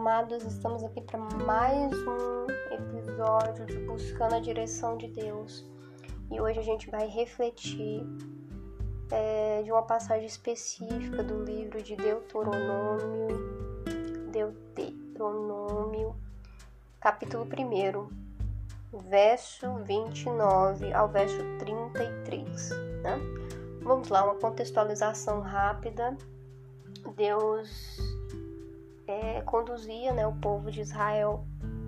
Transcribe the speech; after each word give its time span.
amados, 0.00 0.42
estamos 0.44 0.82
aqui 0.82 1.02
para 1.02 1.18
mais 1.18 1.92
um 1.92 2.46
episódio 2.72 3.66
de 3.66 3.76
Buscando 3.80 4.34
a 4.34 4.40
Direção 4.40 4.96
de 4.96 5.08
Deus. 5.08 5.68
E 6.30 6.40
hoje 6.40 6.58
a 6.58 6.62
gente 6.62 6.88
vai 6.88 7.06
refletir 7.06 8.02
é, 9.10 9.62
de 9.62 9.70
uma 9.70 9.82
passagem 9.82 10.24
específica 10.24 11.22
do 11.22 11.44
livro 11.44 11.82
de 11.82 11.96
Deuteronômio, 11.96 13.28
Deuteronômio, 14.32 16.16
capítulo 16.98 17.44
1, 17.44 19.00
verso 19.06 19.74
29 19.84 20.94
ao 20.94 21.10
verso 21.10 21.36
33. 21.58 22.70
Né? 23.02 23.18
Vamos 23.82 24.08
lá, 24.08 24.24
uma 24.24 24.36
contextualização 24.36 25.42
rápida. 25.42 26.16
Deus 27.14 28.09
é, 29.10 29.42
conduzia 29.42 30.12
né, 30.12 30.26
o 30.26 30.32
povo 30.34 30.70
de 30.70 30.80
Israel 30.80 31.44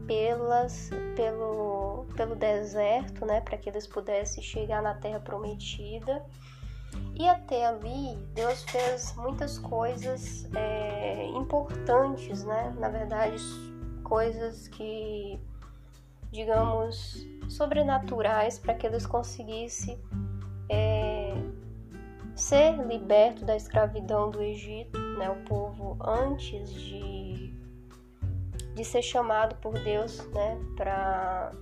pelas, 0.07 0.91
pelo, 1.15 2.07
pelo 2.17 2.35
deserto, 2.35 3.25
né, 3.25 3.41
para 3.41 3.57
que 3.57 3.69
eles 3.69 3.87
pudessem 3.87 4.43
chegar 4.43 4.83
na 4.83 4.95
terra 4.95 5.21
prometida. 5.21 6.25
E 7.15 7.27
até 7.29 7.67
ali, 7.67 8.17
Deus 8.35 8.65
fez 8.65 9.15
muitas 9.17 9.59
coisas 9.59 10.49
é, 10.55 11.27
importantes, 11.29 12.45
né? 12.45 12.75
Na 12.79 12.89
verdade, 12.89 13.43
coisas 14.03 14.69
que, 14.69 15.41
digamos, 16.31 17.27
sobrenaturais 17.49 18.59
para 18.59 18.75
que 18.75 18.87
eles 18.87 19.07
conseguissem 19.07 19.99
é, 20.69 21.35
ser 22.35 22.77
liberto 22.87 23.45
da 23.45 23.57
escravidão 23.57 24.31
do 24.31 24.43
Egito, 24.43 24.99
né? 25.19 25.31
O 25.31 25.37
povo 25.45 25.97
antes 26.05 26.73
de, 26.73 27.53
de 28.75 28.85
ser 28.85 29.03
chamado 29.03 29.57
por 29.57 29.75
Deus, 29.75 30.27
né? 30.31 30.59
Para 30.77 31.53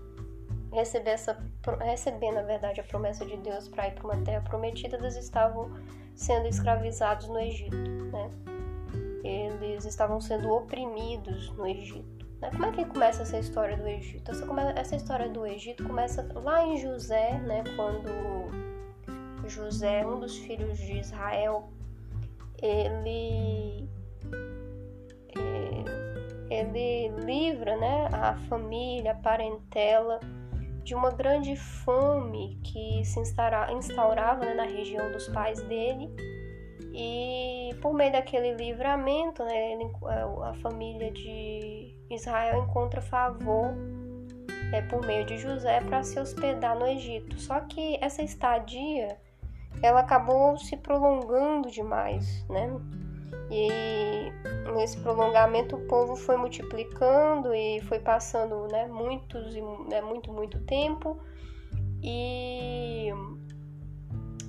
receber 0.72 1.10
essa 1.10 1.36
receber 1.80 2.30
na 2.30 2.42
verdade 2.42 2.80
a 2.80 2.84
promessa 2.84 3.26
de 3.26 3.36
Deus 3.38 3.68
para 3.68 3.88
ir 3.88 3.94
para 3.94 4.04
uma 4.04 4.24
terra 4.24 4.40
prometida, 4.42 4.96
eles 4.96 5.16
estavam 5.16 5.70
sendo 6.14 6.46
escravizados 6.46 7.28
no 7.28 7.38
Egito, 7.38 7.76
né? 7.76 8.30
Eles 9.22 9.84
estavam 9.84 10.20
sendo 10.20 10.50
oprimidos 10.50 11.50
no 11.52 11.66
Egito. 11.66 12.26
Né? 12.40 12.50
Como 12.50 12.64
é 12.64 12.72
que 12.72 12.84
começa 12.86 13.22
essa 13.22 13.38
história 13.38 13.76
do 13.76 13.86
Egito? 13.86 14.30
Essa, 14.30 14.46
essa 14.76 14.96
história 14.96 15.28
do 15.28 15.46
Egito 15.46 15.84
começa 15.84 16.26
lá 16.34 16.64
em 16.66 16.78
José, 16.78 17.38
né? 17.40 17.62
Quando 17.76 18.08
José, 19.50 20.06
um 20.06 20.20
dos 20.20 20.36
filhos 20.38 20.78
de 20.78 20.98
Israel, 20.98 21.68
ele 22.62 23.88
é, 26.50 26.54
ele 26.54 27.08
livra, 27.24 27.76
né, 27.76 28.08
a 28.12 28.34
família, 28.48 29.12
a 29.12 29.14
parentela 29.14 30.20
de 30.82 30.94
uma 30.94 31.10
grande 31.10 31.54
fome 31.56 32.58
que 32.64 33.04
se 33.04 33.20
instaurava 33.20 34.44
né, 34.44 34.54
na 34.54 34.64
região 34.64 35.12
dos 35.12 35.28
pais 35.28 35.62
dele 35.62 36.10
e 36.92 37.74
por 37.80 37.94
meio 37.94 38.12
daquele 38.12 38.54
livramento, 38.54 39.44
né, 39.44 39.72
ele, 39.72 39.90
a 40.42 40.54
família 40.54 41.10
de 41.10 41.94
Israel 42.10 42.64
encontra 42.64 43.00
favor 43.00 43.74
é, 44.72 44.82
por 44.82 45.04
meio 45.06 45.24
de 45.24 45.38
José 45.38 45.80
para 45.80 46.02
se 46.02 46.18
hospedar 46.18 46.76
no 46.78 46.86
Egito. 46.86 47.38
Só 47.38 47.60
que 47.60 47.98
essa 48.00 48.22
estadia 48.22 49.16
ela 49.82 50.00
acabou 50.00 50.56
se 50.58 50.76
prolongando 50.76 51.70
demais, 51.70 52.44
né? 52.48 52.70
E 53.50 54.32
nesse 54.74 54.98
prolongamento 54.98 55.76
o 55.76 55.86
povo 55.86 56.14
foi 56.14 56.36
multiplicando 56.36 57.54
e 57.54 57.80
foi 57.82 57.98
passando, 57.98 58.68
né, 58.68 58.86
muitos 58.86 59.54
né, 59.88 60.00
muito 60.00 60.32
muito 60.32 60.60
tempo 60.60 61.18
e 62.02 63.12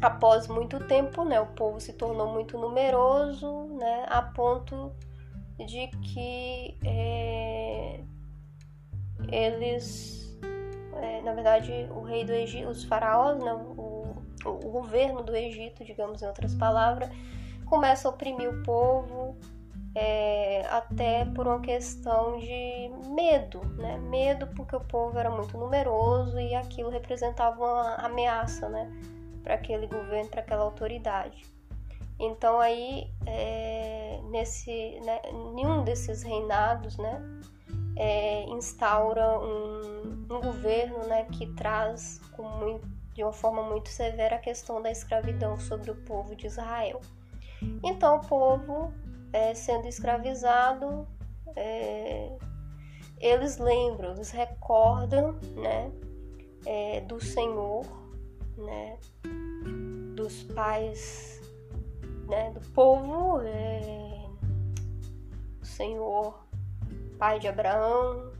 após 0.02 0.48
muito 0.48 0.80
tempo, 0.80 1.24
né, 1.24 1.40
o 1.40 1.48
povo 1.48 1.80
se 1.80 1.94
tornou 1.94 2.28
muito 2.28 2.58
numeroso, 2.58 3.68
né, 3.80 4.06
a 4.10 4.22
ponto 4.22 4.92
de 5.58 5.88
que 5.88 6.78
é, 6.84 8.00
eles, 9.32 10.38
é, 10.96 11.22
na 11.22 11.34
verdade, 11.34 11.88
o 11.92 12.02
rei 12.02 12.26
do 12.26 12.32
Egito, 12.32 12.70
os 12.70 12.84
faraós, 12.84 13.38
né, 13.44 13.54
o 13.54 14.01
o 14.50 14.70
governo 14.70 15.24
do 15.24 15.36
Egito, 15.36 15.84
digamos 15.84 16.22
em 16.22 16.28
outras 16.28 16.56
palavras, 16.56 17.10
começa 17.66 18.08
a 18.08 18.12
oprimir 18.12 18.50
o 18.50 18.64
povo 18.64 19.38
é, 19.96 20.66
até 20.70 21.26
por 21.26 21.48
uma 21.48 21.60
questão 21.60 22.38
de 22.40 22.90
medo, 23.14 23.62
né? 23.78 23.98
Medo 23.98 24.48
porque 24.56 24.76
o 24.76 24.80
povo 24.80 25.18
era 25.18 25.30
muito 25.30 25.58
numeroso 25.58 26.40
e 26.40 26.56
aquilo 26.56 26.90
representava 26.90 27.60
uma 27.60 27.96
ameaça, 27.96 28.70
né? 28.70 28.90
Para 29.44 29.56
aquele 29.56 29.88
governo, 29.88 30.30
para 30.30 30.42
aquela 30.42 30.64
autoridade. 30.64 31.44
Então 32.20 32.60
aí, 32.60 33.10
é, 33.26 34.20
nesse, 34.30 35.00
né, 35.02 35.20
nenhum 35.56 35.84
desses 35.84 36.24
reinados, 36.24 36.98
né? 36.98 37.22
É, 37.98 38.44
instaura 38.46 39.40
um, 39.40 40.26
um 40.30 40.42
governo, 40.42 41.06
né? 41.08 41.26
Que 41.32 41.48
traz 41.48 42.20
com 42.32 42.44
muito 42.44 43.01
de 43.22 43.26
uma 43.26 43.32
forma 43.32 43.62
muito 43.62 43.88
severa 43.88 44.38
a 44.38 44.40
questão 44.40 44.82
da 44.82 44.90
escravidão 44.90 45.60
sobre 45.60 45.92
o 45.92 45.96
povo 45.96 46.36
de 46.36 46.48
Israel. 46.48 47.00
Então, 47.84 48.16
o 48.16 48.28
povo, 48.28 48.92
é, 49.32 49.54
sendo 49.54 49.88
escravizado, 49.88 51.08
é, 51.56 52.36
eles 53.20 53.60
lembram, 53.60 54.14
eles 54.14 54.32
recordam 54.32 55.34
né, 55.56 55.92
é, 56.66 57.02
do 57.02 57.24
Senhor, 57.24 57.86
né, 58.58 58.98
dos 60.16 60.42
pais 60.42 61.40
né, 62.28 62.50
do 62.50 62.62
povo, 62.72 63.40
é, 63.44 64.26
o 65.62 65.66
Senhor, 65.66 66.44
pai 67.20 67.38
de 67.38 67.48
Abraão, 67.48 68.31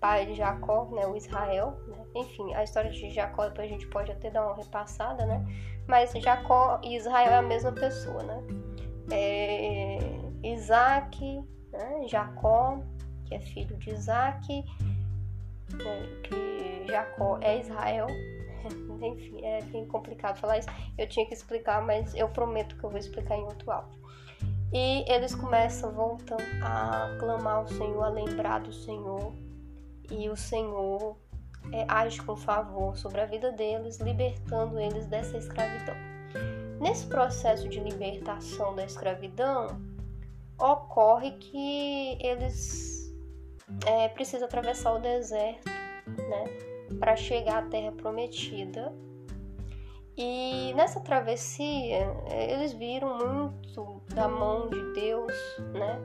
pai 0.00 0.26
de 0.26 0.34
Jacó, 0.34 0.88
né, 0.92 1.06
o 1.06 1.14
Israel, 1.14 1.78
né? 1.86 2.04
enfim, 2.14 2.54
a 2.54 2.64
história 2.64 2.90
de 2.90 3.10
Jacó 3.10 3.46
depois 3.48 3.66
a 3.66 3.70
gente 3.70 3.86
pode 3.88 4.10
até 4.10 4.30
dar 4.30 4.46
uma 4.46 4.56
repassada, 4.56 5.26
né? 5.26 5.44
Mas 5.86 6.12
Jacó 6.12 6.80
e 6.82 6.96
Israel 6.96 7.30
é 7.30 7.36
a 7.36 7.42
mesma 7.42 7.72
pessoa, 7.72 8.22
né? 8.22 8.42
É, 9.12 9.98
Isaac, 10.42 11.42
né? 11.72 12.08
Jacó, 12.08 12.80
que 13.26 13.34
é 13.34 13.40
filho 13.40 13.76
de 13.76 13.90
Isaac, 13.90 14.64
né? 15.72 16.20
que 16.22 16.86
Jacó 16.86 17.38
é 17.42 17.60
Israel. 17.60 18.06
Enfim, 19.02 19.44
é 19.44 19.62
bem 19.62 19.86
complicado 19.86 20.38
falar 20.38 20.58
isso. 20.58 20.68
Eu 20.96 21.08
tinha 21.08 21.26
que 21.26 21.34
explicar, 21.34 21.82
mas 21.82 22.14
eu 22.14 22.28
prometo 22.28 22.76
que 22.76 22.84
eu 22.84 22.90
vou 22.90 22.98
explicar 22.98 23.36
em 23.36 23.44
outro 23.44 23.70
áudio. 23.70 23.98
E 24.72 25.04
eles 25.10 25.34
começam, 25.34 25.92
voltam 25.92 26.36
a 26.62 27.16
clamar 27.18 27.56
ao 27.56 27.66
Senhor, 27.66 28.04
a 28.04 28.08
lembrar 28.08 28.60
do 28.60 28.72
Senhor, 28.72 29.32
e 30.10 30.28
o 30.28 30.36
Senhor 30.36 31.16
é, 31.72 31.84
age 31.88 32.20
com 32.22 32.36
favor 32.36 32.96
sobre 32.96 33.20
a 33.20 33.26
vida 33.26 33.52
deles, 33.52 33.98
libertando 34.00 34.78
eles 34.78 35.06
dessa 35.06 35.36
escravidão. 35.36 35.94
Nesse 36.80 37.06
processo 37.06 37.68
de 37.68 37.78
libertação 37.78 38.74
da 38.74 38.84
escravidão, 38.84 39.80
ocorre 40.58 41.32
que 41.32 42.18
eles 42.20 43.12
é, 43.86 44.08
precisam 44.08 44.46
atravessar 44.46 44.94
o 44.94 44.98
deserto, 44.98 45.68
né, 46.06 46.44
para 46.98 47.16
chegar 47.16 47.58
à 47.58 47.66
Terra 47.68 47.92
Prometida. 47.92 48.92
E 50.16 50.72
nessa 50.74 51.00
travessia, 51.00 51.98
é, 52.30 52.52
eles 52.52 52.72
viram 52.72 53.16
muito 53.16 54.02
da 54.14 54.28
mão 54.28 54.68
de 54.68 54.92
Deus, 54.92 55.32
né? 55.72 55.98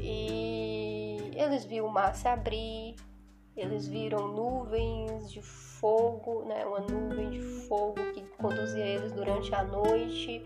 E 0.00 1.30
eles 1.34 1.64
viram 1.64 1.86
o 1.86 1.92
mar 1.92 2.14
se 2.14 2.26
abrir, 2.26 2.96
eles 3.60 3.88
viram 3.88 4.28
nuvens 4.28 5.30
de 5.30 5.42
fogo, 5.42 6.44
né, 6.44 6.64
uma 6.64 6.80
nuvem 6.80 7.30
de 7.30 7.40
fogo 7.40 7.96
que 8.12 8.22
conduzia 8.38 8.84
eles 8.84 9.12
durante 9.12 9.54
a 9.54 9.62
noite. 9.64 10.42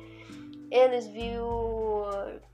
Eles 0.71 1.07
viram 1.09 2.03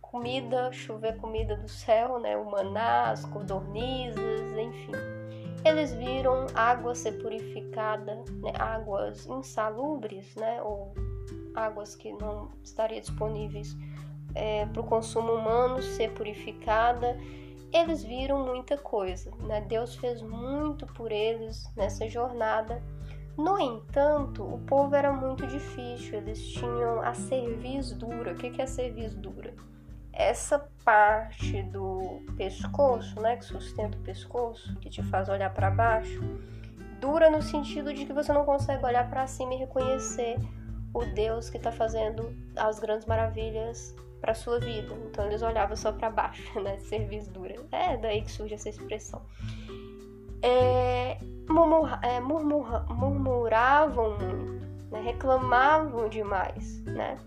comida, 0.00 0.72
chover 0.72 1.16
comida 1.18 1.56
do 1.56 1.68
céu, 1.68 2.18
né, 2.18 2.36
o 2.36 2.50
maná, 2.50 3.10
as 3.10 3.24
codornizes, 3.24 4.18
enfim. 4.56 4.92
Eles 5.64 5.92
viram 5.92 6.46
água 6.54 6.94
ser 6.94 7.12
purificada, 7.20 8.14
né, 8.14 8.52
águas 8.58 9.26
insalubres, 9.26 10.34
né, 10.36 10.62
ou 10.62 10.94
águas 11.54 11.94
que 11.94 12.12
não 12.12 12.50
estariam 12.62 13.00
disponíveis 13.00 13.76
é, 14.34 14.66
para 14.66 14.80
o 14.80 14.84
consumo 14.84 15.32
humano 15.32 15.82
ser 15.82 16.12
purificada 16.12 17.18
eles 17.72 18.02
viram 18.02 18.44
muita 18.44 18.76
coisa, 18.76 19.30
né? 19.40 19.60
Deus 19.60 19.96
fez 19.96 20.22
muito 20.22 20.86
por 20.86 21.12
eles 21.12 21.70
nessa 21.76 22.08
jornada. 22.08 22.82
No 23.36 23.58
entanto, 23.58 24.42
o 24.42 24.58
povo 24.60 24.94
era 24.94 25.12
muito 25.12 25.46
difícil, 25.46 26.18
eles 26.18 26.42
tinham 26.52 27.00
a 27.00 27.14
cerviz 27.14 27.92
dura. 27.92 28.32
O 28.32 28.36
que 28.36 28.60
é 28.60 28.64
a 28.64 28.66
cerviz 28.66 29.14
dura? 29.14 29.54
essa 30.18 30.68
parte 30.84 31.62
do 31.62 32.20
pescoço, 32.36 33.20
né, 33.20 33.36
que 33.36 33.44
sustenta 33.44 33.96
o 33.96 34.00
pescoço, 34.00 34.74
que 34.80 34.90
te 34.90 35.00
faz 35.04 35.28
olhar 35.28 35.54
para 35.54 35.70
baixo, 35.70 36.20
dura 37.00 37.30
no 37.30 37.40
sentido 37.40 37.94
de 37.94 38.04
que 38.04 38.12
você 38.12 38.32
não 38.32 38.44
consegue 38.44 38.84
olhar 38.84 39.08
para 39.08 39.28
cima 39.28 39.54
e 39.54 39.58
reconhecer 39.58 40.36
o 40.92 41.04
Deus 41.04 41.48
que 41.48 41.56
está 41.56 41.70
fazendo 41.70 42.36
as 42.56 42.80
grandes 42.80 43.06
maravilhas 43.06 43.94
para 44.20 44.34
sua 44.34 44.58
vida. 44.58 44.94
Então 45.06 45.26
eles 45.26 45.42
olhavam 45.42 45.76
só 45.76 45.92
para 45.92 46.10
baixo, 46.10 46.42
né? 46.60 46.78
Serviço. 46.78 47.30
É 47.72 47.96
daí 47.96 48.22
que 48.22 48.30
surge 48.30 48.54
essa 48.54 48.68
expressão. 48.68 49.22
É, 50.42 51.18
murmur, 51.48 51.98
é, 52.02 52.20
murmur, 52.20 52.84
murmuravam 52.94 54.16
muito, 54.18 54.66
né? 54.90 55.00
reclamavam 55.00 56.08
demais, 56.08 56.82
né? 56.84 57.18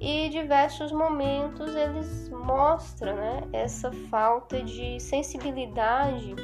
E 0.00 0.28
diversos 0.30 0.90
momentos 0.90 1.74
eles 1.74 2.28
mostram, 2.28 3.14
né? 3.14 3.48
Essa 3.52 3.90
falta 4.10 4.62
de 4.62 4.98
sensibilidade 5.00 6.34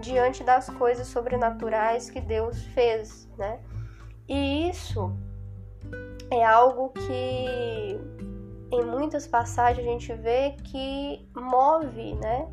diante 0.00 0.42
das 0.42 0.68
coisas 0.70 1.06
sobrenaturais 1.06 2.10
que 2.10 2.20
Deus 2.20 2.62
fez, 2.66 3.28
né? 3.38 3.60
E 4.28 4.68
isso 4.68 5.12
é 6.30 6.44
algo 6.44 6.90
que 6.90 7.98
em 8.72 8.84
muitas 8.84 9.26
passagens 9.26 9.86
a 9.86 9.90
gente 9.90 10.12
vê 10.14 10.56
que 10.64 11.28
move, 11.34 12.14
né, 12.14 12.48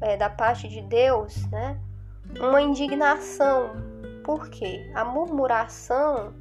é, 0.00 0.16
da 0.16 0.28
parte 0.28 0.68
de 0.68 0.82
Deus, 0.82 1.46
né, 1.50 1.80
uma 2.38 2.60
indignação. 2.60 3.70
Por 4.24 4.48
quê? 4.50 4.90
A 4.94 5.04
murmuração 5.04 6.34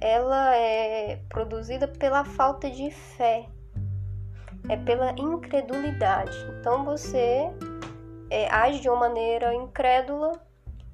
ela 0.00 0.54
é 0.56 1.16
produzida 1.28 1.86
pela 1.86 2.24
falta 2.24 2.70
de 2.70 2.90
fé, 2.90 3.46
é 4.68 4.76
pela 4.76 5.12
incredulidade. 5.12 6.36
Então 6.58 6.84
você 6.84 7.50
é, 8.30 8.50
age 8.50 8.80
de 8.80 8.88
uma 8.88 9.00
maneira 9.00 9.54
incrédula 9.54 10.32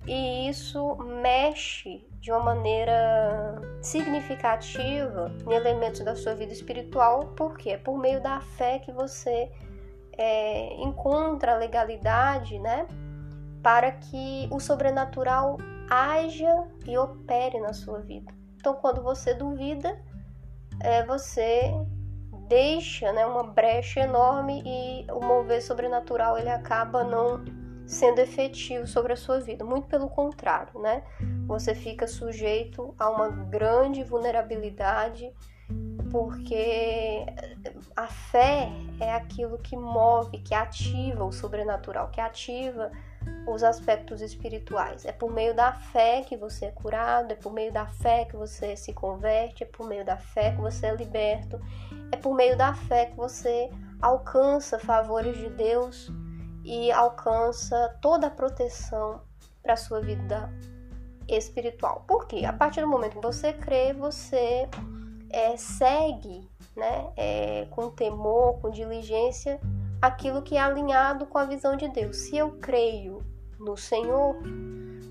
e 0.06 0.48
isso 0.48 0.96
mexe 0.96 2.06
de 2.20 2.31
uma 2.31 2.40
maneira 2.40 3.61
significativa 3.81 5.32
em 5.46 5.55
elementos 5.55 6.00
da 6.00 6.14
sua 6.14 6.34
vida 6.34 6.52
espiritual, 6.52 7.32
porque 7.34 7.70
é 7.70 7.78
por 7.78 7.99
meio 7.99 8.22
da 8.22 8.40
fé 8.40 8.78
que 8.78 8.93
você 8.93 9.50
é, 10.19 10.75
encontra 10.82 11.55
a 11.55 11.56
legalidade, 11.56 12.58
né, 12.58 12.87
para 13.62 13.90
que 13.93 14.49
o 14.50 14.61
sobrenatural 14.61 15.56
haja 15.88 16.69
e 16.87 16.96
opere 16.99 17.58
na 17.58 17.72
sua 17.72 18.00
vida. 18.00 18.32
Então, 18.56 18.75
quando 18.75 19.02
você 19.02 19.32
duvida, 19.32 19.99
é, 20.81 21.05
você 21.05 21.73
deixa 22.49 23.12
né, 23.12 23.25
uma 23.25 23.44
brecha 23.44 24.00
enorme 24.00 24.62
e 24.66 25.06
o 25.11 25.25
mover 25.25 25.62
sobrenatural 25.62 26.37
ele 26.37 26.50
acaba 26.50 27.02
não 27.02 27.43
sendo 27.90 28.20
efetivo 28.20 28.87
sobre 28.87 29.12
a 29.12 29.16
sua 29.16 29.40
vida. 29.40 29.64
Muito 29.64 29.88
pelo 29.88 30.08
contrário, 30.08 30.81
né? 30.81 31.02
Você 31.46 31.75
fica 31.75 32.06
sujeito 32.06 32.94
a 32.96 33.10
uma 33.10 33.28
grande 33.28 34.04
vulnerabilidade, 34.04 35.34
porque 36.10 37.26
a 37.96 38.06
fé 38.06 38.70
é 39.00 39.12
aquilo 39.12 39.58
que 39.58 39.76
move, 39.76 40.38
que 40.38 40.54
ativa 40.54 41.25
o 41.25 41.32
sobrenatural, 41.32 42.10
que 42.10 42.20
ativa 42.20 42.92
os 43.46 43.64
aspectos 43.64 44.22
espirituais. 44.22 45.04
É 45.04 45.10
por 45.10 45.32
meio 45.32 45.52
da 45.52 45.72
fé 45.72 46.22
que 46.22 46.37
você 46.37 46.66
é 46.66 46.70
curado, 46.70 47.32
é 47.32 47.37
por 47.37 47.52
meio 47.52 47.72
da 47.72 47.87
fé 47.87 48.25
que 48.25 48.37
você 48.37 48.76
se 48.76 48.92
converte, 48.92 49.64
é 49.64 49.66
por 49.66 49.88
meio 49.88 50.04
da 50.04 50.16
fé 50.16 50.52
que 50.52 50.60
você 50.60 50.87
é 50.87 50.94
liberto, 50.94 51.60
é 52.12 52.16
por 52.16 52.37
meio 52.37 52.56
da 52.56 52.72
fé 52.72 53.06
que 53.06 53.16
você 53.16 53.69
alcança 54.00 54.78
favores 54.78 55.37
de 55.37 55.50
Deus 55.50 56.10
e 56.65 56.91
alcança 56.93 57.99
toda 58.01 58.27
a 58.27 58.31
proteção 58.31 59.23
para 59.62 59.75
a 59.75 59.77
sua 59.77 60.01
vida 60.01 60.53
espiritual. 61.29 62.05
Por 62.07 62.27
quê? 62.27 62.45
A 62.45 62.53
partir 62.53 62.81
do 62.81 62.89
momento 62.89 63.17
que 63.17 63.27
você 63.27 63.53
crê, 63.53 63.93
você 63.93 64.69
é, 65.31 65.57
segue 65.57 66.49
né, 66.77 67.12
é, 67.17 67.67
com 67.71 67.91
temor, 67.91 68.61
com 68.61 68.71
diligência, 68.71 69.61
aquilo 70.01 70.43
que 70.43 70.57
é 70.57 70.61
alinhado 70.61 71.27
com 71.27 71.39
a 71.39 71.45
visão 71.45 71.77
de 71.77 71.89
Deus. 71.89 72.17
Se 72.17 72.37
eu 72.37 72.53
creio 72.61 73.23
no 73.59 73.77
Senhor, 73.77 74.37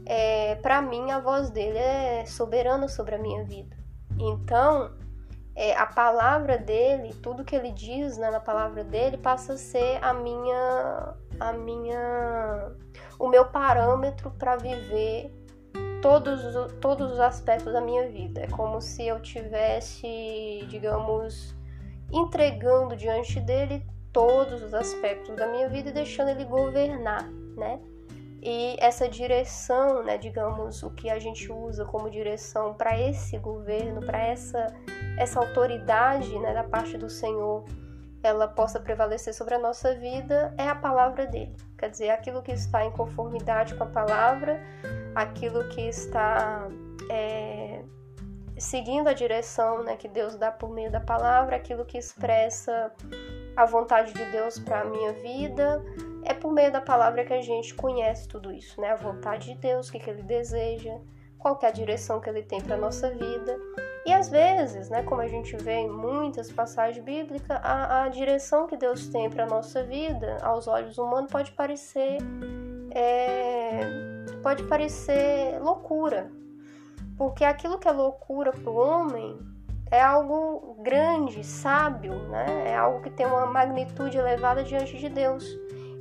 é, 0.06 0.56
para 0.56 0.82
mim 0.82 1.12
a 1.12 1.20
voz 1.20 1.50
dele 1.50 1.78
é 1.78 2.26
soberana 2.26 2.88
sobre 2.88 3.16
a 3.16 3.20
minha 3.20 3.44
vida. 3.44 3.78
Então, 4.20 4.92
é, 5.56 5.76
a 5.76 5.86
palavra 5.86 6.58
dele, 6.58 7.14
tudo 7.22 7.44
que 7.44 7.56
ele 7.56 7.72
diz 7.72 8.18
né, 8.18 8.32
na 8.32 8.40
palavra 8.40 8.84
dele, 8.84 9.18
passa 9.18 9.54
a 9.54 9.58
ser 9.58 10.04
a 10.04 10.14
minha, 10.14 11.14
a 11.40 11.54
minha, 11.54 12.72
o 13.18 13.28
meu 13.28 13.46
parâmetro 13.46 14.32
para 14.32 14.58
viver 14.58 15.34
todos, 16.02 16.42
todos 16.80 17.14
os 17.14 17.20
aspectos 17.20 17.74
da 17.74 17.82
minha 17.82 18.08
vida. 18.08 18.42
É 18.42 18.48
como 18.48 18.82
se 18.82 19.08
eu 19.08 19.22
tivesse, 19.22 20.66
digamos, 20.68 21.56
entregando 22.12 22.96
diante 22.96 23.40
dele 23.40 23.86
todos 24.12 24.62
os 24.64 24.74
aspectos 24.74 25.36
da 25.36 25.48
minha 25.48 25.70
vida 25.70 25.90
e 25.90 25.94
deixando 25.94 26.30
ele 26.30 26.46
governar, 26.46 27.30
né? 27.56 27.80
E 28.42 28.78
essa 28.80 29.08
direção, 29.10 30.02
né, 30.02 30.18
digamos, 30.18 30.82
o 30.82 30.90
que 30.92 31.10
a 31.10 31.20
gente 31.20 31.52
usa 31.52 31.84
como 31.84 32.10
direção 32.10 32.74
para 32.74 32.98
esse 32.98 33.38
governo, 33.38 34.00
para 34.00 34.18
essa, 34.18 34.74
essa 35.18 35.40
autoridade 35.42 36.40
né, 36.40 36.54
da 36.54 36.64
parte 36.64 36.98
do 36.98 37.10
Senhor, 37.10 37.66
ela 38.22 38.48
possa 38.48 38.80
prevalecer 38.80 39.34
sobre 39.34 39.56
a 39.56 39.60
nossa 39.60 39.96
vida, 39.96 40.54
é 40.58 40.68
a 40.68 40.76
palavra 40.76 41.26
dele. 41.26 41.56
Quer 41.78 41.90
dizer, 41.90 42.10
aquilo 42.10 42.42
que 42.42 42.52
está 42.52 42.84
em 42.84 42.92
conformidade 42.92 43.76
com 43.76 43.84
a 43.84 43.88
palavra, 43.88 44.60
aquilo 45.16 45.68
que 45.70 45.82
está 45.82 46.68
é, 47.10 47.82
seguindo 48.58 49.08
a 49.08 49.14
direção 49.14 49.84
né, 49.84 49.96
que 49.96 50.08
Deus 50.08 50.36
dá 50.36 50.52
por 50.52 50.70
meio 50.70 50.92
da 50.92 51.00
palavra, 51.00 51.56
aquilo 51.56 51.86
que 51.86 51.98
expressa 51.98 52.92
a 53.56 53.66
vontade 53.66 54.14
de 54.14 54.26
Deus 54.32 54.60
para 54.60 54.82
a 54.82 54.86
minha 54.86 55.14
vida, 55.14 55.84
é 56.24 56.34
por 56.34 56.52
meio 56.52 56.72
da 56.72 56.82
palavra 56.82 57.24
que 57.24 57.34
a 57.34 57.42
gente 57.42 57.74
conhece 57.74 58.28
tudo 58.28 58.52
isso, 58.52 58.80
né? 58.80 58.92
A 58.92 58.96
vontade 58.96 59.54
de 59.54 59.60
Deus, 59.60 59.88
o 59.88 59.92
que, 59.92 60.00
que 60.00 60.10
Ele 60.10 60.24
deseja, 60.24 60.98
qual 61.38 61.58
é 61.64 61.68
a 61.68 61.72
direção 61.72 62.20
que 62.20 62.30
Ele 62.30 62.44
tem 62.44 62.62
para 62.62 62.78
nossa 62.78 63.10
vida. 63.10 63.58
E 64.06 64.14
às 64.14 64.30
vezes, 64.30 64.90
né, 64.90 65.04
como 65.04 65.22
a 65.22 65.28
gente 65.28 65.56
vê 65.58 65.74
em 65.74 65.90
muitas 65.90 66.52
passagens 66.52 67.04
bíblicas, 67.04 67.60
a, 67.62 68.04
a 68.04 68.10
direção 68.10 68.66
que 68.66 68.78
Deus 68.78 69.08
tem 69.08 69.30
para 69.30 69.46
nossa 69.46 69.84
vida, 69.84 70.38
aos 70.42 70.68
olhos 70.68 70.98
humanos, 70.98 71.32
pode 71.32 71.52
parecer 71.52 72.18
é, 72.92 73.82
pode 74.42 74.64
parecer 74.64 75.60
loucura, 75.62 76.32
porque 77.18 77.44
aquilo 77.44 77.78
que 77.78 77.88
é 77.88 77.92
loucura 77.92 78.52
para 78.52 78.70
o 78.70 78.76
homem 78.76 79.38
é 79.92 80.02
algo 80.02 80.78
grande, 80.82 81.44
sábio, 81.44 82.14
né? 82.30 82.70
É 82.72 82.76
algo 82.76 83.02
que 83.02 83.10
tem 83.10 83.26
uma 83.26 83.46
magnitude 83.46 84.18
elevada 84.18 84.64
diante 84.64 84.98
de 84.98 85.10
Deus. 85.10 85.44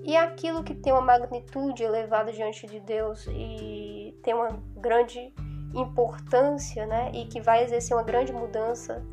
E 0.05 0.17
aquilo 0.17 0.63
que 0.63 0.75
tem 0.75 0.93
uma 0.93 1.03
magnitude 1.03 1.83
elevada 1.83 2.33
diante 2.33 2.67
de 2.67 2.81
Deus 2.81 3.27
e 3.31 4.19
tem 4.23 4.35
uma 4.35 4.49
grande 4.77 5.35
importância, 5.81 6.87
né, 6.87 7.11
e 7.15 7.27
que 7.27 7.41
vai 7.41 7.63
exercer 7.63 7.97
uma 7.97 8.03
grande 8.03 8.33
mudança 8.33 9.05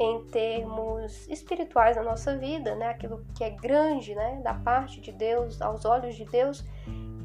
em 0.00 0.24
termos 0.26 1.28
espirituais 1.28 1.96
na 1.96 2.02
nossa 2.02 2.36
vida, 2.36 2.74
né, 2.74 2.88
aquilo 2.88 3.24
que 3.34 3.42
é 3.42 3.50
grande, 3.50 4.14
né, 4.14 4.40
da 4.42 4.54
parte 4.54 5.00
de 5.00 5.12
Deus, 5.12 5.60
aos 5.60 5.84
olhos 5.84 6.14
de 6.14 6.24
Deus, 6.24 6.64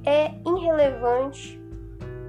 é 0.06 0.32
irrelevante 0.46 1.62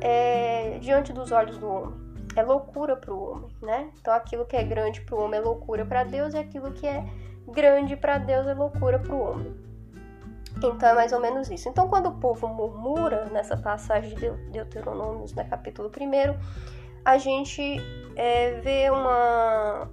é, 0.01 0.79
diante 0.81 1.13
dos 1.13 1.33
olhos 1.33 1.59
do 1.59 1.67
homem. 1.67 2.05
É 2.37 2.43
loucura 2.43 2.97
para 2.97 3.15
o 3.15 3.31
homem, 3.31 3.51
né? 3.63 3.91
Então 4.01 4.13
aquilo 4.13 4.45
que 4.45 4.57
é 4.57 4.65
grande 4.65 5.01
para 5.01 5.15
o 5.15 5.23
homem 5.23 5.39
é 5.39 5.43
loucura 5.43 5.87
para 5.87 6.03
Deus 6.03 6.35
e 6.35 6.39
aquilo 6.39 6.73
que 6.73 6.87
é 6.87 7.05
grande 7.47 7.97
para 7.97 8.19
Deus 8.19 8.47
é 8.47 8.55
loucura 8.55 8.99
para 8.99 9.15
o 9.15 9.21
homem. 9.21 9.55
Então 10.69 10.89
é 10.89 10.95
mais 10.95 11.13
ou 11.13 11.21
menos 11.21 11.51
isso. 11.51 11.69
Então, 11.69 11.89
quando 11.89 12.07
o 12.09 12.15
povo 12.15 12.49
murmura 12.49 13.27
nessa 13.27 13.57
passagem 13.57 14.15
de 14.15 14.31
Deuteronômios, 14.51 15.33
né, 15.35 15.45
capítulo 15.45 15.91
1, 15.91 16.39
a 17.05 17.19
gente 17.19 17.81
é, 18.17 18.61
vê 18.61 18.91
uma, 18.91 19.91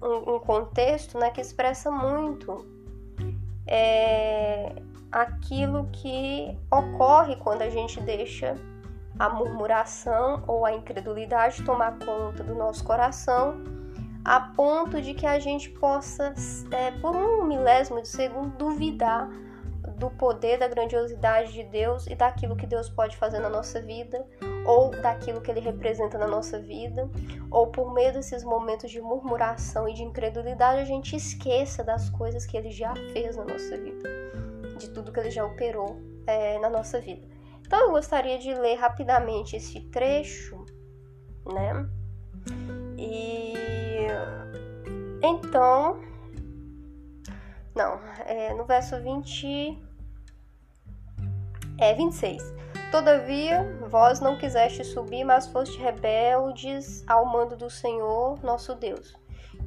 um, 0.00 0.34
um, 0.34 0.38
contexto 0.38 1.18
né, 1.18 1.30
que 1.30 1.40
expressa 1.40 1.90
muito 1.90 2.64
é, 3.66 4.72
aquilo 5.10 5.88
que 5.92 6.56
ocorre 6.70 7.36
quando 7.36 7.62
a 7.62 7.68
gente 7.68 8.00
deixa 8.00 8.54
a 9.18 9.28
murmuração 9.30 10.44
ou 10.46 10.64
a 10.64 10.72
incredulidade 10.72 11.64
tomar 11.64 11.98
conta 11.98 12.44
do 12.44 12.54
nosso 12.54 12.84
coração, 12.84 13.64
a 14.24 14.40
ponto 14.40 15.00
de 15.00 15.14
que 15.14 15.26
a 15.26 15.38
gente 15.38 15.70
possa, 15.70 16.34
é, 16.70 16.90
por 16.90 17.16
um 17.16 17.44
milésimo 17.44 18.02
de 18.02 18.08
segundo, 18.08 18.56
duvidar 18.56 19.30
do 19.98 20.10
poder, 20.10 20.58
da 20.58 20.68
grandiosidade 20.68 21.52
de 21.52 21.64
Deus 21.64 22.06
e 22.06 22.14
daquilo 22.14 22.56
que 22.56 22.66
Deus 22.66 22.88
pode 22.88 23.16
fazer 23.16 23.40
na 23.40 23.48
nossa 23.48 23.80
vida, 23.80 24.24
ou 24.66 24.90
daquilo 24.90 25.40
que 25.40 25.50
ele 25.50 25.60
representa 25.60 26.18
na 26.18 26.26
nossa 26.26 26.58
vida, 26.58 27.08
ou 27.50 27.68
por 27.68 27.92
meio 27.92 28.12
desses 28.12 28.44
momentos 28.44 28.90
de 28.90 29.00
murmuração 29.00 29.88
e 29.88 29.94
de 29.94 30.02
incredulidade, 30.02 30.80
a 30.80 30.84
gente 30.84 31.16
esqueça 31.16 31.82
das 31.82 32.10
coisas 32.10 32.44
que 32.44 32.56
ele 32.56 32.70
já 32.70 32.94
fez 33.12 33.36
na 33.36 33.44
nossa 33.44 33.76
vida, 33.76 34.08
de 34.78 34.90
tudo 34.90 35.12
que 35.12 35.20
ele 35.20 35.30
já 35.30 35.44
operou 35.44 35.96
é, 36.26 36.58
na 36.58 36.68
nossa 36.68 37.00
vida. 37.00 37.26
Então 37.66 37.80
eu 37.80 37.90
gostaria 37.90 38.38
de 38.38 38.54
ler 38.54 38.76
rapidamente 38.76 39.56
esse 39.56 39.80
trecho, 39.80 40.64
né? 41.46 41.88
E 42.98 43.54
então, 45.22 46.00
não, 47.74 47.98
é, 48.24 48.54
no 48.54 48.64
verso 48.64 49.00
20, 49.00 49.85
é 51.78 51.94
26. 51.94 52.54
Todavia, 52.90 53.78
vós 53.88 54.20
não 54.20 54.38
quiseste 54.38 54.84
subir, 54.84 55.24
mas 55.24 55.46
foste 55.48 55.78
rebeldes 55.78 57.04
ao 57.06 57.26
mando 57.26 57.56
do 57.56 57.68
Senhor 57.68 58.42
nosso 58.42 58.74
Deus. 58.74 59.14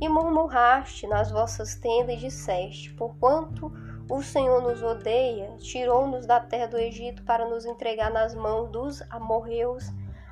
E 0.02 0.08
murmuraste 0.08 1.06
nas 1.06 1.30
vossas 1.30 1.76
tendas 1.76 2.16
e 2.16 2.20
disseste: 2.20 2.94
Porquanto 2.94 3.72
o 4.10 4.24
Senhor 4.24 4.62
nos 4.62 4.82
odeia, 4.82 5.56
tirou-nos 5.58 6.26
da 6.26 6.40
terra 6.40 6.68
do 6.68 6.78
Egito 6.78 7.24
para 7.24 7.48
nos 7.48 7.66
entregar 7.66 8.10
nas 8.10 8.34
mãos 8.34 8.70
dos 8.72 9.02
amorreus, 9.12 9.84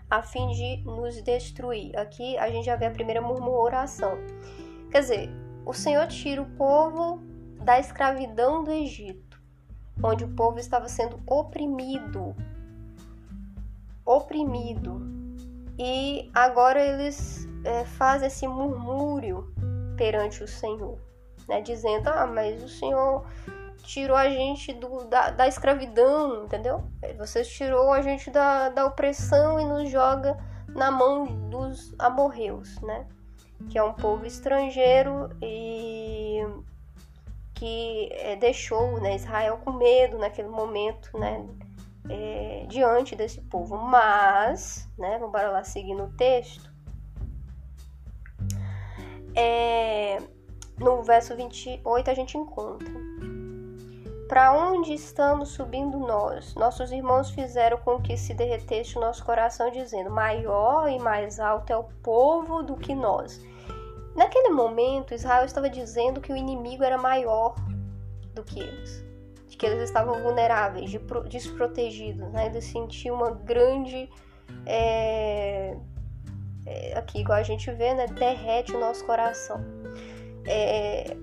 a 0.09 0.23
fim 0.23 0.47
de 0.47 0.77
nos 0.85 1.21
destruir. 1.21 1.95
Aqui 1.97 2.37
a 2.37 2.49
gente 2.49 2.65
já 2.65 2.75
vê 2.75 2.85
a 2.85 2.91
primeira 2.91 3.21
murmuração. 3.21 4.17
Quer 4.89 5.01
dizer, 5.01 5.29
o 5.65 5.73
Senhor 5.73 6.07
tira 6.07 6.41
o 6.41 6.49
povo 6.51 7.21
da 7.61 7.77
escravidão 7.77 8.63
do 8.63 8.71
Egito, 8.71 9.26
onde 10.03 10.23
o 10.23 10.29
povo 10.29 10.59
estava 10.59 10.87
sendo 10.87 11.19
oprimido 11.25 12.35
oprimido. 14.07 15.01
E 15.77 16.31
agora 16.33 16.83
eles 16.83 17.47
é, 17.63 17.83
fazem 17.83 18.27
esse 18.27 18.47
murmúrio 18.47 19.53
perante 19.97 20.43
o 20.43 20.47
Senhor, 20.47 20.97
né? 21.47 21.61
dizendo: 21.61 22.09
Ah, 22.09 22.25
mas 22.25 22.63
o 22.63 22.69
Senhor 22.69 23.25
tirou 23.83 24.17
a 24.17 24.29
gente 24.29 24.73
do, 24.73 25.05
da, 25.05 25.29
da 25.29 25.47
escravidão, 25.47 26.45
entendeu? 26.45 26.83
Você 27.17 27.43
tirou 27.43 27.91
a 27.93 28.01
gente 28.01 28.31
da, 28.31 28.69
da 28.69 28.85
opressão 28.85 29.59
e 29.59 29.65
nos 29.65 29.89
joga 29.89 30.37
na 30.69 30.89
mão 30.89 31.25
dos 31.49 31.93
amorreus, 31.99 32.79
né? 32.81 33.05
Que 33.69 33.77
é 33.77 33.83
um 33.83 33.93
povo 33.93 34.25
estrangeiro 34.25 35.29
e 35.41 36.41
que 37.57 38.09
é, 38.11 38.35
deixou 38.35 38.99
né, 38.99 39.15
Israel 39.15 39.59
com 39.63 39.71
medo 39.71 40.17
naquele 40.17 40.49
momento, 40.49 41.17
né? 41.17 41.45
é, 42.09 42.65
diante 42.67 43.15
desse 43.15 43.41
povo. 43.41 43.77
Mas, 43.77 44.89
né, 44.97 45.17
vamos 45.19 45.33
lá 45.33 45.63
seguir 45.63 45.93
no 45.93 46.09
texto. 46.13 46.69
É, 49.35 50.17
no 50.79 51.03
verso 51.03 51.35
28 51.35 52.09
a 52.09 52.13
gente 52.13 52.37
encontra. 52.37 52.91
Para 54.27 54.51
onde 54.51 54.93
estamos 54.93 55.49
subindo 55.49 55.97
nós? 55.99 56.53
Nossos 56.55 56.91
irmãos 56.91 57.29
fizeram 57.29 57.77
com 57.77 58.01
que 58.01 58.17
se 58.17 58.33
derretesse 58.33 58.97
o 58.97 59.01
nosso 59.01 59.23
coração, 59.23 59.71
dizendo: 59.71 60.09
Maior 60.09 60.89
e 60.89 60.99
mais 60.99 61.39
alto 61.39 61.71
é 61.71 61.77
o 61.77 61.85
povo 62.03 62.61
do 62.61 62.75
que 62.75 62.93
nós. 62.93 63.41
Naquele 64.17 64.49
momento, 64.49 65.13
Israel 65.13 65.45
estava 65.45 65.69
dizendo 65.69 66.19
que 66.19 66.33
o 66.33 66.35
inimigo 66.35 66.83
era 66.83 66.97
maior 66.97 67.55
do 68.33 68.43
que 68.43 68.59
eles 68.59 69.07
que 69.57 69.65
eles 69.65 69.83
estavam 69.83 70.21
vulneráveis, 70.21 70.89
de, 70.89 70.99
desprotegidos, 71.29 72.31
né? 72.31 72.45
Eles 72.45 72.65
sentiam 72.65 73.15
uma 73.15 73.31
grande. 73.31 74.09
É, 74.65 75.75
é, 76.65 76.97
aqui, 76.97 77.19
igual 77.21 77.39
a 77.39 77.43
gente 77.43 77.71
vê, 77.71 77.93
né? 77.93 78.05
Derrete 78.07 78.75
o 78.75 78.79
nosso 78.79 79.05
coração. 79.05 79.59
É, 80.45 81.17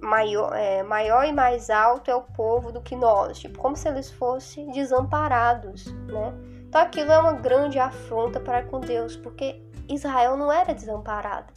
maior, 0.00 0.54
é, 0.54 0.82
maior 0.82 1.24
e 1.24 1.32
mais 1.32 1.68
alto 1.70 2.10
é 2.10 2.14
o 2.14 2.22
povo 2.22 2.72
do 2.72 2.80
que 2.80 2.96
nós, 2.96 3.38
tipo, 3.38 3.58
como 3.58 3.76
se 3.76 3.88
eles 3.88 4.10
fossem 4.10 4.70
desamparados, 4.70 5.86
né? 6.06 6.32
Então 6.68 6.80
aquilo 6.80 7.12
é 7.12 7.18
uma 7.18 7.32
grande 7.32 7.78
afronta 7.78 8.40
para 8.40 8.64
com 8.64 8.80
Deus, 8.80 9.16
porque 9.16 9.62
Israel 9.88 10.36
não 10.36 10.50
era 10.50 10.74
desamparada. 10.74 11.52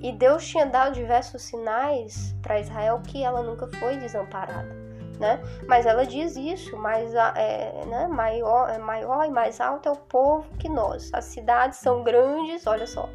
E 0.00 0.12
Deus 0.12 0.46
tinha 0.46 0.66
dado 0.66 0.94
diversos 0.94 1.42
sinais 1.42 2.34
para 2.42 2.60
Israel 2.60 3.00
que 3.00 3.24
ela 3.24 3.42
nunca 3.42 3.66
foi 3.78 3.96
desamparada 3.96 4.84
né? 5.18 5.40
Mas 5.66 5.86
ela 5.86 6.04
diz 6.04 6.36
isso, 6.36 6.76
mas 6.76 7.14
é, 7.14 7.84
né, 7.86 8.06
maior, 8.08 8.70
é 8.70 8.78
maior 8.78 9.24
e 9.24 9.30
mais 9.30 9.60
alto 9.60 9.88
é 9.88 9.92
o 9.92 9.96
povo 9.96 10.48
que 10.58 10.68
nós. 10.68 11.10
As 11.12 11.26
cidades 11.26 11.78
são 11.78 12.02
grandes, 12.02 12.66
olha 12.66 12.86
só, 12.86 13.08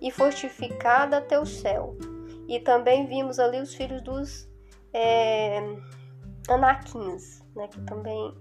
e 0.00 0.10
fortificada 0.10 1.18
até 1.18 1.38
o 1.38 1.46
céu. 1.46 1.96
E 2.48 2.60
também 2.60 3.06
vimos 3.06 3.38
ali 3.38 3.60
os 3.60 3.74
filhos 3.74 4.02
dos 4.02 4.48
é, 4.92 5.60
Anaquins, 6.48 7.42
né, 7.54 7.68
que 7.68 7.80
também 7.82 8.34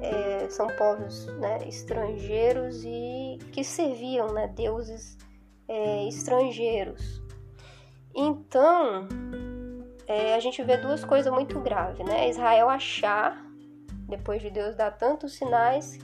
é, 0.00 0.48
são 0.48 0.66
povos 0.68 1.26
né, 1.38 1.58
estrangeiros 1.66 2.82
e 2.84 3.38
que 3.52 3.62
serviam 3.62 4.32
né, 4.32 4.48
deuses 4.48 5.16
é, 5.70 6.08
estrangeiros. 6.08 7.22
Então, 8.12 9.06
é, 10.04 10.34
a 10.34 10.40
gente 10.40 10.60
vê 10.64 10.76
duas 10.76 11.04
coisas 11.04 11.32
muito 11.32 11.60
graves, 11.60 12.04
né? 12.04 12.28
Israel 12.28 12.68
achar, 12.68 13.40
depois 14.08 14.42
de 14.42 14.50
Deus 14.50 14.74
dar 14.74 14.90
tantos 14.90 15.34
sinais, 15.34 15.96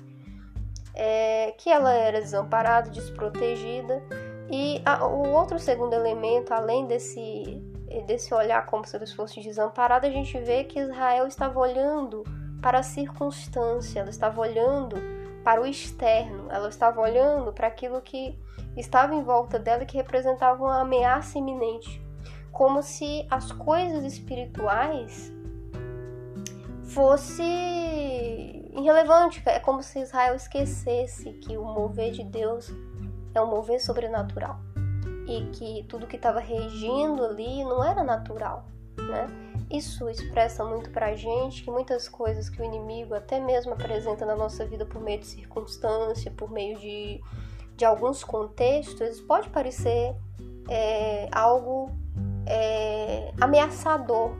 é, 0.95 1.53
que 1.59 1.69
ela 1.69 1.93
era 1.93 2.21
desamparada, 2.21 2.91
desprotegida. 2.91 4.01
E 4.49 4.81
a, 4.85 5.05
o 5.05 5.33
outro 5.33 5.59
segundo 5.59 5.95
elemento, 5.95 6.55
além 6.55 6.87
desse, 6.87 7.61
desse 8.07 8.33
olhar 8.33 8.65
como 8.67 8.87
se 8.87 8.97
eles 8.97 9.13
fossem 9.13 9.43
desamparados, 9.43 10.09
a 10.09 10.13
gente 10.13 10.39
vê 10.39 10.63
que 10.63 10.79
Israel 10.79 11.27
estava 11.27 11.59
olhando 11.59 12.23
para 12.63 12.79
a 12.79 12.83
circunstância, 12.85 13.99
ela 13.99 14.11
estava 14.11 14.41
olhando 14.41 14.97
para 15.43 15.61
o 15.61 15.67
externo, 15.67 16.47
ela 16.51 16.69
estava 16.69 17.01
olhando 17.01 17.53
para 17.53 17.67
aquilo 17.67 18.01
que 18.01 18.39
estava 18.77 19.15
em 19.15 19.23
volta 19.23 19.59
dela 19.59 19.85
que 19.85 19.97
representava 19.97 20.63
uma 20.63 20.81
ameaça 20.81 21.39
iminente 21.39 22.05
como 22.57 22.83
se 22.83 23.27
as 23.31 23.53
coisas 23.53 24.03
espirituais 24.03 25.31
fosse 26.85 27.43
irrelevante. 28.73 29.43
É 29.45 29.61
como 29.61 29.83
se 29.83 30.01
Israel 30.01 30.35
esquecesse 30.35 31.35
que 31.35 31.59
o 31.59 31.65
mover 31.65 32.13
de 32.13 32.25
Deus 32.25 32.73
é 33.35 33.43
um 33.43 33.47
mover 33.47 33.79
sobrenatural 33.79 34.59
e 35.29 35.51
que 35.53 35.85
tudo 35.87 36.07
que 36.07 36.17
estava 36.17 36.41
regindo 36.41 37.27
ali 37.27 37.63
não 37.63 37.85
era 37.85 38.03
natural, 38.03 38.65
né? 38.97 39.27
Isso 39.71 40.09
expressa 40.09 40.65
muito 40.65 40.89
pra 40.89 41.15
gente 41.15 41.63
que 41.63 41.71
muitas 41.71 42.09
coisas 42.09 42.49
que 42.49 42.63
o 42.63 42.65
inimigo 42.65 43.15
até 43.15 43.39
mesmo 43.39 43.75
apresenta 43.75 44.25
na 44.25 44.35
nossa 44.35 44.65
vida 44.65 44.87
por 44.87 45.03
meio 45.03 45.21
de 45.21 45.27
circunstância, 45.27 46.31
por 46.31 46.51
meio 46.51 46.79
de, 46.79 47.21
de 47.77 47.85
alguns 47.85 48.25
contextos, 48.25 49.21
pode 49.21 49.51
parecer 49.51 50.15
é, 50.69 51.29
algo 51.31 51.91
é, 52.47 53.33
ameaçador, 53.41 54.31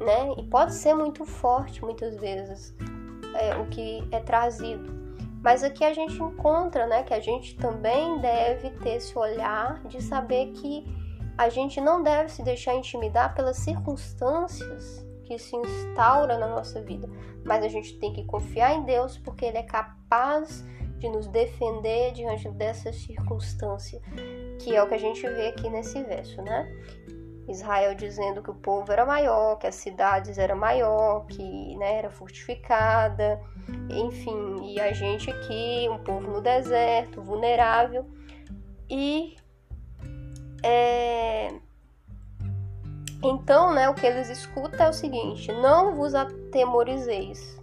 né? 0.00 0.34
E 0.38 0.44
pode 0.44 0.74
ser 0.74 0.94
muito 0.94 1.24
forte 1.24 1.84
muitas 1.84 2.16
vezes 2.16 2.74
é, 3.34 3.56
o 3.56 3.66
que 3.66 4.06
é 4.12 4.20
trazido. 4.20 4.96
Mas 5.42 5.62
aqui 5.62 5.84
a 5.84 5.92
gente 5.92 6.20
encontra, 6.20 6.86
né, 6.86 7.02
que 7.04 7.14
a 7.14 7.20
gente 7.20 7.56
também 7.56 8.18
deve 8.20 8.70
ter 8.70 8.96
esse 8.96 9.16
olhar 9.16 9.80
de 9.84 10.02
saber 10.02 10.52
que 10.52 10.84
a 11.36 11.48
gente 11.48 11.80
não 11.80 12.02
deve 12.02 12.28
se 12.30 12.42
deixar 12.42 12.74
intimidar 12.74 13.34
pelas 13.34 13.56
circunstâncias 13.58 15.06
que 15.24 15.38
se 15.38 15.54
instaura 15.54 16.36
na 16.36 16.48
nossa 16.48 16.80
vida, 16.82 17.08
mas 17.44 17.64
a 17.64 17.68
gente 17.68 17.96
tem 17.98 18.12
que 18.12 18.24
confiar 18.24 18.74
em 18.74 18.82
Deus 18.84 19.16
porque 19.18 19.44
Ele 19.44 19.58
é 19.58 19.62
capaz 19.62 20.64
de 20.98 21.08
nos 21.08 21.26
defender 21.28 22.12
diante 22.12 22.48
dessas 22.50 22.96
circunstâncias 22.96 24.02
que 24.58 24.74
é 24.74 24.82
o 24.82 24.88
que 24.88 24.94
a 24.94 24.98
gente 24.98 25.22
vê 25.22 25.48
aqui 25.48 25.68
nesse 25.70 26.02
verso, 26.02 26.42
né? 26.42 26.68
Israel 27.48 27.94
dizendo 27.94 28.42
que 28.42 28.50
o 28.50 28.54
povo 28.54 28.92
era 28.92 29.06
maior, 29.06 29.56
que 29.56 29.66
as 29.66 29.76
cidades 29.76 30.36
eram 30.36 30.56
maior, 30.56 31.24
que 31.26 31.76
né, 31.76 31.96
era 31.96 32.10
fortificada, 32.10 33.40
enfim, 33.88 34.56
e 34.62 34.78
a 34.78 34.92
gente 34.92 35.30
aqui, 35.30 35.88
um 35.90 35.98
povo 36.04 36.30
no 36.30 36.42
deserto, 36.42 37.22
vulnerável, 37.22 38.04
e 38.90 39.34
é, 40.62 41.48
então, 43.22 43.72
né, 43.72 43.88
o 43.88 43.94
que 43.94 44.06
eles 44.06 44.28
escutam 44.28 44.86
é 44.86 44.88
o 44.90 44.92
seguinte: 44.92 45.50
não 45.52 45.94
vos 45.94 46.14
atemorizeis 46.14 47.58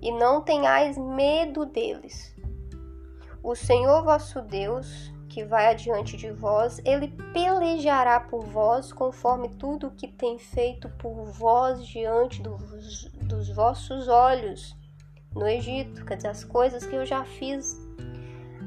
e 0.00 0.12
não 0.12 0.40
tenhais 0.40 0.96
medo 0.96 1.66
deles. 1.66 2.34
O 3.42 3.54
Senhor 3.54 4.02
vosso 4.02 4.42
Deus 4.42 5.10
que 5.30 5.44
vai 5.44 5.68
adiante 5.68 6.16
de 6.16 6.30
vós, 6.30 6.80
ele 6.84 7.08
pelejará 7.32 8.18
por 8.18 8.44
vós 8.44 8.92
conforme 8.92 9.48
tudo 9.48 9.86
o 9.86 9.90
que 9.92 10.08
tem 10.08 10.38
feito 10.38 10.88
por 10.98 11.24
vós 11.26 11.86
diante 11.86 12.42
dos, 12.42 13.04
dos 13.22 13.48
vossos 13.48 14.08
olhos. 14.08 14.76
no 15.32 15.46
Egito, 15.46 16.04
quer 16.04 16.16
dizer, 16.16 16.28
as 16.28 16.42
coisas 16.42 16.84
que 16.84 16.96
eu 16.96 17.06
já 17.06 17.24
fiz, 17.24 17.78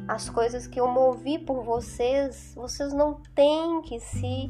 as 0.07 0.29
coisas 0.29 0.65
que 0.65 0.79
eu 0.79 0.87
movi 0.87 1.37
por 1.37 1.61
vocês, 1.61 2.53
vocês 2.55 2.93
não 2.93 3.15
têm 3.35 3.81
que 3.81 3.99
se 3.99 4.49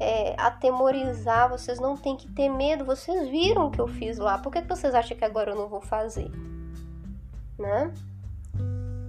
é, 0.00 0.34
atemorizar, 0.38 1.50
vocês 1.50 1.78
não 1.78 1.96
têm 1.98 2.16
que 2.16 2.32
ter 2.32 2.48
medo, 2.48 2.86
vocês 2.86 3.28
viram 3.28 3.66
o 3.66 3.70
que 3.70 3.80
eu 3.80 3.86
fiz 3.86 4.16
lá, 4.16 4.38
por 4.38 4.50
que 4.50 4.62
vocês 4.62 4.94
acham 4.94 5.16
que 5.16 5.24
agora 5.24 5.52
eu 5.52 5.56
não 5.56 5.68
vou 5.68 5.82
fazer? 5.82 6.30
Né? 7.58 7.92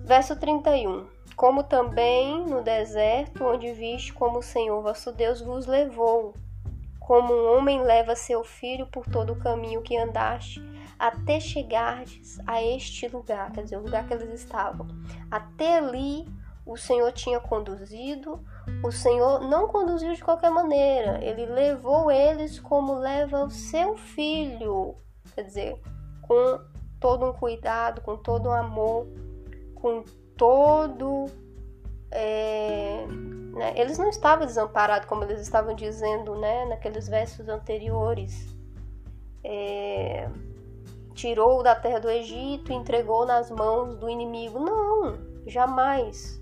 Verso 0.06 0.36
31. 0.36 1.08
Como 1.36 1.64
também 1.64 2.46
no 2.46 2.62
deserto, 2.62 3.44
onde 3.44 3.74
viste 3.74 4.14
como 4.14 4.38
o 4.38 4.44
Senhor 4.44 4.80
vosso 4.84 5.12
Deus 5.12 5.42
vos 5.42 5.66
levou, 5.66 6.36
como 7.00 7.34
um 7.34 7.58
homem 7.58 7.82
leva 7.82 8.16
seu 8.16 8.44
filho 8.44 8.86
por 8.86 9.04
todo 9.08 9.34
o 9.34 9.40
caminho 9.40 9.82
que 9.82 9.98
andaste, 9.98 10.62
até 11.00 11.40
chegardes 11.40 12.38
a 12.46 12.62
este 12.62 13.08
lugar, 13.08 13.52
quer 13.52 13.64
dizer, 13.64 13.78
o 13.78 13.82
lugar 13.82 14.08
que 14.08 14.14
eles 14.14 14.30
estavam. 14.42 14.88
Até 15.32 15.80
ali 15.80 16.28
o 16.68 16.78
Senhor 16.78 17.12
tinha 17.12 17.40
conduzido, 17.40 18.40
o 18.84 18.92
Senhor 18.92 19.42
não 19.42 19.68
conduziu 19.68 20.14
de 20.14 20.24
qualquer 20.24 20.52
maneira, 20.52 21.20
ele 21.26 21.48
levou 21.48 22.12
eles 22.12 22.60
como 22.60 22.94
leva 22.94 23.44
o 23.44 23.50
seu 23.50 23.98
filho, 23.98 24.96
quer 25.34 25.46
dizer, 25.46 25.82
com 26.22 26.60
todo 27.00 27.26
um 27.26 27.34
cuidado, 27.34 28.02
com 28.02 28.16
todo 28.16 28.50
um 28.50 28.54
amor, 28.54 29.08
com 29.86 30.04
todo. 30.36 31.27
É, 32.10 33.06
né? 33.54 33.74
Eles 33.75 34.00
não 34.00 34.10
estavam 34.10 34.48
desamparados, 34.48 35.08
como 35.08 35.24
eles 35.24 35.39
estavam 35.42 35.75
dizendo 35.75 36.36
né? 36.36 36.65
naqueles 36.65 37.08
versos 37.08 37.48
anteriores. 37.48 38.56
É, 39.44 40.27
tirou 41.13 41.62
da 41.62 41.75
terra 41.75 42.00
do 42.00 42.10
Egito 42.10 42.74
entregou 42.74 43.27
nas 43.27 43.51
mãos 43.51 43.96
do 43.98 44.10
inimigo. 44.10 44.58
Não, 44.60 45.20
jamais. 45.46 46.42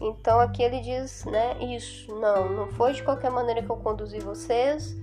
Então 0.00 0.38
aqui 0.38 0.62
ele 0.62 0.80
diz, 0.80 1.24
né, 1.24 1.58
isso, 1.62 2.14
não, 2.14 2.48
não 2.48 2.68
foi 2.68 2.92
de 2.92 3.02
qualquer 3.02 3.30
maneira 3.30 3.62
que 3.62 3.68
eu 3.68 3.76
conduzi 3.76 4.18
vocês 4.20 4.96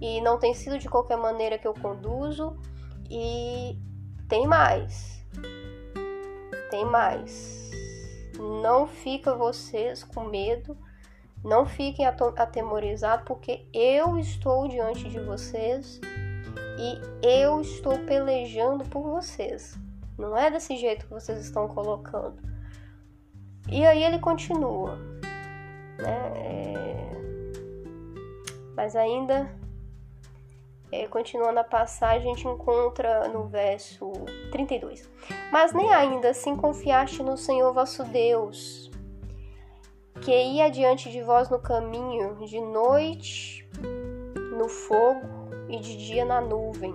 e 0.00 0.20
não 0.20 0.38
tem 0.38 0.54
sido 0.54 0.78
de 0.78 0.88
qualquer 0.88 1.16
maneira 1.16 1.58
que 1.58 1.66
eu 1.66 1.74
conduzo 1.74 2.56
e 3.10 3.76
tem 4.28 4.46
mais. 4.46 5.13
Tem 6.74 6.84
mais. 6.84 7.70
Não 8.36 8.88
fica 8.88 9.32
vocês 9.32 10.02
com 10.02 10.24
medo, 10.24 10.76
não 11.44 11.64
fiquem 11.64 12.04
atemorizados 12.04 13.24
porque 13.24 13.64
eu 13.72 14.18
estou 14.18 14.66
diante 14.66 15.08
de 15.08 15.20
vocês 15.20 16.00
e 16.76 17.00
eu 17.24 17.60
estou 17.60 17.96
pelejando 18.00 18.84
por 18.86 19.04
vocês. 19.04 19.78
Não 20.18 20.36
é 20.36 20.50
desse 20.50 20.76
jeito 20.76 21.06
que 21.06 21.12
vocês 21.12 21.38
estão 21.38 21.68
colocando. 21.68 22.42
E 23.70 23.86
aí 23.86 24.02
ele 24.02 24.18
continua, 24.18 24.96
né? 25.96 26.32
É... 26.34 27.10
Mas 28.74 28.96
ainda, 28.96 29.48
é, 30.94 31.08
continuando 31.08 31.58
a 31.58 31.64
passagem, 31.64 32.30
a 32.30 32.34
gente 32.34 32.46
encontra 32.46 33.26
no 33.28 33.48
verso 33.48 34.12
32. 34.52 35.10
Mas 35.50 35.72
nem 35.72 35.92
ainda 35.92 36.30
assim 36.30 36.54
confiaste 36.54 37.20
no 37.20 37.36
Senhor 37.36 37.72
vosso 37.74 38.04
Deus, 38.04 38.92
que 40.20 40.30
ia 40.30 40.70
diante 40.70 41.10
de 41.10 41.20
vós 41.20 41.50
no 41.50 41.58
caminho, 41.58 42.36
de 42.46 42.60
noite 42.60 43.68
no 44.56 44.68
fogo 44.68 45.48
e 45.68 45.80
de 45.80 45.96
dia 45.96 46.24
na 46.24 46.40
nuvem. 46.40 46.94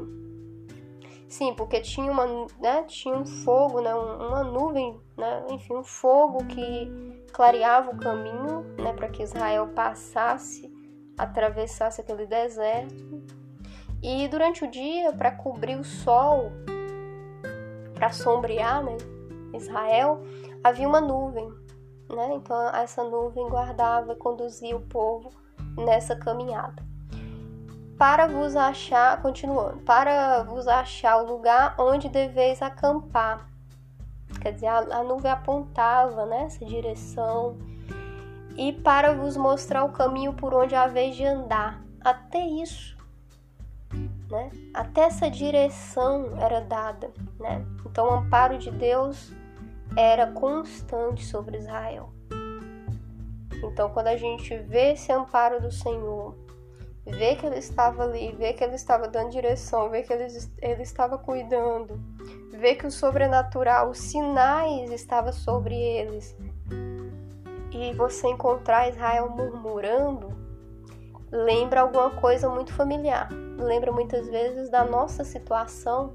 Sim, 1.27 1.53
porque 1.53 1.81
tinha 1.81 2.09
uma, 2.09 2.25
né, 2.59 2.83
tinha 2.87 3.15
um 3.15 3.25
fogo, 3.25 3.81
né, 3.81 3.93
uma 3.93 4.43
nuvem, 4.43 4.99
né, 5.15 5.45
enfim, 5.51 5.75
um 5.75 5.83
fogo 5.83 6.43
que 6.45 7.21
clareava 7.33 7.91
o 7.91 7.97
caminho, 7.97 8.61
né, 8.77 8.93
para 8.93 9.09
que 9.09 9.21
Israel 9.21 9.67
passasse, 9.75 10.73
atravessasse 11.17 11.99
aquele 12.01 12.25
deserto. 12.25 13.38
E 14.01 14.27
durante 14.27 14.63
o 14.63 14.71
dia, 14.71 15.11
para 15.13 15.31
cobrir 15.31 15.75
o 15.75 15.83
sol, 15.83 16.51
para 17.93 18.11
sombrear, 18.11 18.83
né, 18.83 18.97
Israel, 19.53 20.21
havia 20.63 20.87
uma 20.87 21.01
nuvem, 21.01 21.49
né? 22.09 22.33
Então 22.33 22.69
essa 22.75 23.03
nuvem 23.03 23.47
guardava 23.49 24.13
e 24.13 24.15
conduzia 24.15 24.75
o 24.75 24.81
povo 24.81 25.29
nessa 25.77 26.15
caminhada 26.15 26.89
para 27.99 28.27
vos 28.27 28.55
achar, 28.55 29.21
continuando, 29.21 29.79
para 29.79 30.41
vos 30.43 30.69
achar 30.69 31.17
o 31.17 31.25
lugar 31.25 31.75
onde 31.77 32.07
deveis 32.07 32.61
acampar. 32.61 33.45
Quer 34.41 34.53
dizer, 34.53 34.67
a, 34.67 34.77
a 34.77 35.03
nuvem 35.03 35.29
apontava 35.29 36.25
nessa 36.25 36.63
né, 36.63 36.71
direção. 36.71 37.57
E 38.55 38.71
para 38.71 39.13
vos 39.13 39.35
mostrar 39.35 39.83
o 39.83 39.91
caminho 39.91 40.31
por 40.31 40.53
onde 40.53 40.75
haveis 40.75 41.13
de 41.17 41.25
andar. 41.25 41.83
Até 41.99 42.39
isso, 42.39 42.95
né? 44.29 44.51
Até 44.73 45.01
essa 45.01 45.29
direção 45.29 46.37
era 46.37 46.61
dada, 46.61 47.11
né? 47.39 47.65
Então 47.85 48.07
o 48.07 48.13
amparo 48.13 48.57
de 48.57 48.71
Deus 48.71 49.31
era 49.95 50.27
constante 50.31 51.25
sobre 51.25 51.57
Israel. 51.57 52.11
Então 53.63 53.89
quando 53.89 54.07
a 54.07 54.17
gente 54.17 54.55
vê 54.57 54.93
esse 54.93 55.11
amparo 55.11 55.59
do 55.59 55.71
Senhor, 55.71 56.35
ver 57.05 57.37
que 57.37 57.45
ele 57.45 57.57
estava 57.57 58.03
ali, 58.03 58.31
ver 58.33 58.53
que 58.53 58.63
ele 58.63 58.75
estava 58.75 59.07
dando 59.07 59.31
direção, 59.31 59.89
ver 59.89 60.03
que 60.03 60.13
ele, 60.13 60.27
ele 60.61 60.83
estava 60.83 61.17
cuidando, 61.17 61.99
ver 62.51 62.75
que 62.75 62.85
o 62.85 62.91
sobrenatural, 62.91 63.89
os 63.89 63.97
sinais 63.97 64.91
estavam 64.91 65.33
sobre 65.33 65.75
eles, 65.75 66.37
e 67.71 67.93
você 67.93 68.27
encontrar 68.27 68.89
Israel 68.89 69.29
murmurando, 69.29 70.29
lembra 71.31 71.81
alguma 71.81 72.11
coisa 72.11 72.49
muito 72.49 72.73
familiar. 72.73 73.29
Lembra 73.59 73.91
muitas 73.91 74.27
vezes 74.27 74.69
da 74.69 74.85
nossa 74.85 75.23
situação 75.23 76.13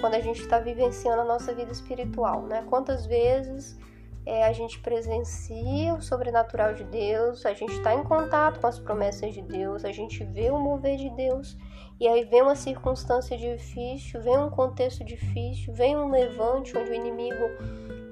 quando 0.00 0.14
a 0.14 0.20
gente 0.20 0.40
está 0.40 0.58
vivenciando 0.58 1.22
a 1.22 1.24
nossa 1.24 1.54
vida 1.54 1.72
espiritual, 1.72 2.42
né? 2.42 2.64
Quantas 2.68 3.06
vezes 3.06 3.78
é, 4.24 4.44
a 4.44 4.52
gente 4.52 4.78
presencia 4.80 5.94
o 5.94 6.02
sobrenatural 6.02 6.74
de 6.74 6.84
Deus, 6.84 7.44
a 7.44 7.54
gente 7.54 7.72
está 7.72 7.94
em 7.94 8.02
contato 8.04 8.60
com 8.60 8.66
as 8.66 8.78
promessas 8.78 9.34
de 9.34 9.42
Deus, 9.42 9.84
a 9.84 9.92
gente 9.92 10.22
vê 10.24 10.50
o 10.50 10.58
mover 10.58 10.96
de 10.96 11.10
Deus, 11.10 11.56
e 11.98 12.06
aí 12.06 12.24
vem 12.24 12.42
uma 12.42 12.54
circunstância 12.54 13.36
difícil, 13.36 14.20
vem 14.20 14.38
um 14.38 14.50
contexto 14.50 15.04
difícil, 15.04 15.72
vem 15.72 15.96
um 15.96 16.10
levante 16.10 16.76
onde 16.76 16.90
o 16.90 16.94
inimigo 16.94 17.44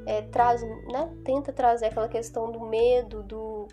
é, 0.06 0.22
traz, 0.22 0.62
né, 0.62 1.12
tenta 1.24 1.52
trazer 1.52 1.86
aquela 1.86 2.08
questão 2.08 2.50
do 2.50 2.60
medo, 2.60 3.22
do, 3.22 3.68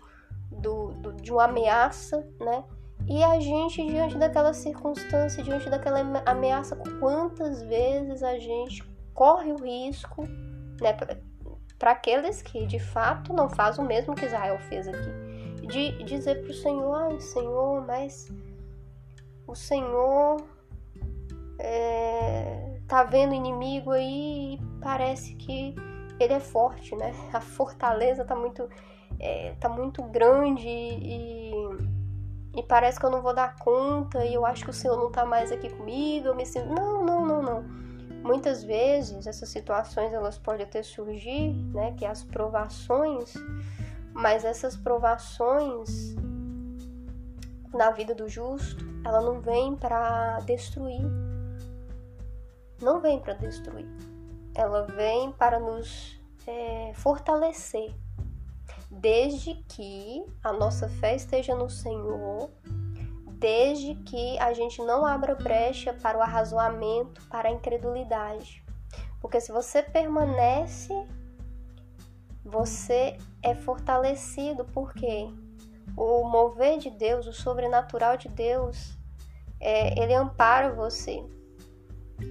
do, 0.50 0.92
do, 0.92 1.12
de 1.14 1.32
uma 1.32 1.44
ameaça, 1.44 2.28
né? 2.40 2.64
E 3.08 3.24
a 3.24 3.40
gente, 3.40 3.84
diante 3.86 4.18
daquela 4.18 4.52
circunstância, 4.52 5.42
diante 5.42 5.70
daquela 5.70 6.00
ameaça, 6.26 6.76
quantas 7.00 7.62
vezes 7.62 8.22
a 8.22 8.38
gente 8.38 8.84
corre 9.14 9.50
o 9.50 9.56
risco, 9.56 10.24
né? 10.80 10.92
para 11.78 11.92
aqueles 11.92 12.42
que 12.42 12.66
de 12.66 12.78
fato 12.78 13.32
não 13.32 13.48
fazem 13.48 13.82
o 13.84 13.86
mesmo 13.86 14.14
que 14.14 14.26
Israel 14.26 14.58
fez 14.58 14.86
aqui. 14.88 15.66
De 15.66 16.02
dizer 16.04 16.42
para 16.42 16.50
o 16.50 16.54
Senhor: 16.54 16.94
ai, 16.94 17.20
Senhor, 17.20 17.86
mas 17.86 18.28
o 19.46 19.54
Senhor 19.54 20.36
é, 21.58 22.78
tá 22.86 23.04
vendo 23.04 23.34
inimigo 23.34 23.90
aí 23.90 24.54
e 24.54 24.60
parece 24.80 25.34
que 25.34 25.74
ele 26.18 26.32
é 26.32 26.40
forte, 26.40 26.94
né? 26.96 27.14
A 27.32 27.40
fortaleza 27.40 28.24
tá 28.24 28.34
muito, 28.34 28.68
é, 29.20 29.54
tá 29.60 29.68
muito 29.68 30.02
grande 30.02 30.68
e, 30.68 31.52
e 32.54 32.62
parece 32.62 32.98
que 32.98 33.06
eu 33.06 33.10
não 33.10 33.22
vou 33.22 33.34
dar 33.34 33.56
conta 33.56 34.24
e 34.24 34.34
eu 34.34 34.44
acho 34.44 34.64
que 34.64 34.70
o 34.70 34.74
Senhor 34.74 34.96
não 34.96 35.10
tá 35.10 35.24
mais 35.24 35.52
aqui 35.52 35.70
comigo. 35.70 36.28
Eu 36.28 36.34
me 36.34 36.44
sinto, 36.44 36.68
não, 36.68 37.04
não, 37.04 37.24
não, 37.24 37.42
não 37.42 37.88
Muitas 38.22 38.62
vezes 38.62 39.26
essas 39.26 39.48
situações 39.48 40.12
elas 40.12 40.38
podem 40.38 40.66
até 40.66 40.82
surgir, 40.82 41.54
né, 41.72 41.94
que 41.96 42.04
é 42.04 42.08
as 42.08 42.24
provações, 42.24 43.32
mas 44.12 44.44
essas 44.44 44.76
provações 44.76 46.14
na 47.72 47.90
vida 47.90 48.14
do 48.14 48.28
justo, 48.28 48.84
ela 49.04 49.20
não 49.20 49.40
vem 49.40 49.76
para 49.76 50.40
destruir. 50.40 51.02
Não 52.82 53.00
vem 53.00 53.18
para 53.18 53.34
destruir. 53.34 53.88
Ela 54.54 54.82
vem 54.82 55.32
para 55.32 55.58
nos 55.58 56.20
é, 56.46 56.92
fortalecer. 56.94 57.94
Desde 58.90 59.54
que 59.68 60.24
a 60.42 60.52
nossa 60.52 60.88
fé 60.88 61.14
esteja 61.14 61.54
no 61.54 61.68
Senhor 61.68 62.50
desde 63.38 63.94
que 63.94 64.38
a 64.38 64.52
gente 64.52 64.82
não 64.82 65.06
abra 65.06 65.34
brecha 65.34 65.94
para 65.94 66.18
o 66.18 66.22
arrazoamento, 66.22 67.22
para 67.28 67.48
a 67.48 67.52
incredulidade. 67.52 68.64
Porque 69.20 69.40
se 69.40 69.52
você 69.52 69.82
permanece, 69.82 70.92
você 72.44 73.16
é 73.42 73.54
fortalecido, 73.54 74.64
porque 74.64 75.28
o 75.96 76.24
mover 76.28 76.78
de 76.78 76.90
Deus, 76.90 77.26
o 77.26 77.32
sobrenatural 77.32 78.16
de 78.16 78.28
Deus, 78.28 78.98
é, 79.60 80.00
ele 80.00 80.14
ampara 80.14 80.72
você. 80.72 81.24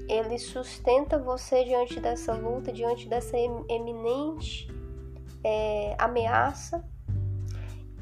ele 0.10 0.38
sustenta 0.38 1.18
você 1.18 1.64
diante 1.64 2.00
dessa 2.02 2.34
luta, 2.34 2.74
diante 2.74 3.08
dessa 3.08 3.38
eminente 3.38 4.68
é, 5.44 5.96
ameaça. 5.98 6.84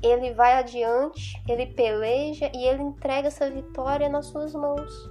Ele 0.01 0.33
vai 0.33 0.53
adiante, 0.53 1.41
ele 1.47 1.65
peleja 1.67 2.51
e 2.53 2.65
ele 2.65 2.83
entrega 2.83 3.27
essa 3.27 3.49
vitória 3.49 4.07
nas 4.07 4.27
suas 4.27 4.53
mãos. 4.53 5.09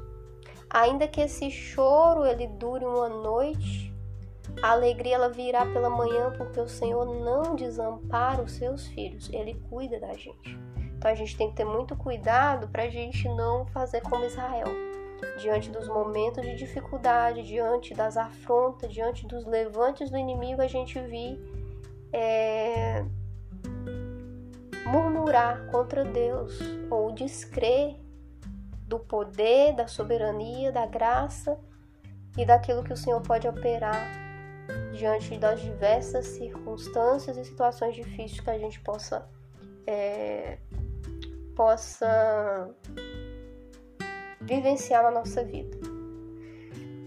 Ainda 0.70 1.06
que 1.08 1.20
esse 1.20 1.50
choro 1.50 2.24
ele 2.24 2.46
dure 2.46 2.84
uma 2.84 3.08
noite, 3.08 3.94
a 4.62 4.72
alegria 4.72 5.16
ela 5.16 5.28
virá 5.28 5.66
pela 5.66 5.90
manhã, 5.90 6.32
porque 6.36 6.60
o 6.60 6.68
Senhor 6.68 7.04
não 7.04 7.54
desampara 7.54 8.42
os 8.42 8.52
seus 8.52 8.86
filhos, 8.88 9.28
ele 9.32 9.54
cuida 9.68 9.98
da 9.98 10.12
gente. 10.14 10.58
Então 10.96 11.10
a 11.10 11.14
gente 11.14 11.36
tem 11.36 11.50
que 11.50 11.56
ter 11.56 11.64
muito 11.64 11.94
cuidado 11.96 12.68
para 12.68 12.84
a 12.84 12.88
gente 12.88 13.28
não 13.28 13.66
fazer 13.66 14.00
como 14.02 14.24
Israel. 14.24 14.68
Diante 15.38 15.70
dos 15.70 15.88
momentos 15.88 16.42
de 16.42 16.56
dificuldade, 16.56 17.42
diante 17.42 17.94
das 17.94 18.16
afrontas, 18.16 18.92
diante 18.92 19.26
dos 19.26 19.44
levantes 19.44 20.10
do 20.10 20.18
inimigo, 20.18 20.60
a 20.60 20.66
gente 20.66 20.98
vir 21.00 21.38
é, 22.14 23.04
murmurar 24.86 25.66
contra 25.66 26.04
Deus 26.04 26.56
ou 26.88 27.10
descrer 27.12 28.00
do 28.86 29.00
poder, 29.00 29.74
da 29.74 29.88
soberania, 29.88 30.70
da 30.70 30.86
graça 30.86 31.58
e 32.38 32.46
daquilo 32.46 32.84
que 32.84 32.92
o 32.92 32.96
Senhor 32.96 33.20
pode 33.20 33.48
operar 33.48 34.00
diante 34.92 35.36
das 35.36 35.60
diversas 35.60 36.26
circunstâncias 36.26 37.36
e 37.36 37.44
situações 37.44 37.96
difíceis 37.96 38.38
que 38.38 38.50
a 38.50 38.58
gente 38.58 38.80
possa 38.80 39.28
é, 39.86 40.58
possa 41.56 42.70
vivenciar 44.40 45.02
na 45.02 45.10
nossa 45.10 45.42
vida. 45.42 45.76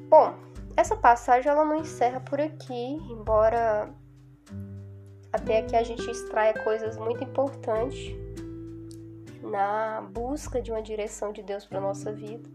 Bom, 0.09 0.35
essa 0.75 0.95
passagem 0.95 1.49
ela 1.49 1.63
não 1.63 1.77
encerra 1.77 2.19
por 2.19 2.39
aqui, 2.39 2.97
embora 3.09 3.93
até 5.37 5.59
aqui 5.59 5.75
a 5.75 5.83
gente 5.83 6.09
extraia 6.09 6.53
coisas 6.63 6.97
muito 6.97 7.23
importantes 7.23 8.15
na 9.41 10.01
busca 10.01 10.61
de 10.61 10.71
uma 10.71 10.81
direção 10.81 11.31
de 11.31 11.43
Deus 11.43 11.63
para 11.63 11.79
nossa 11.79 12.11
vida, 12.11 12.49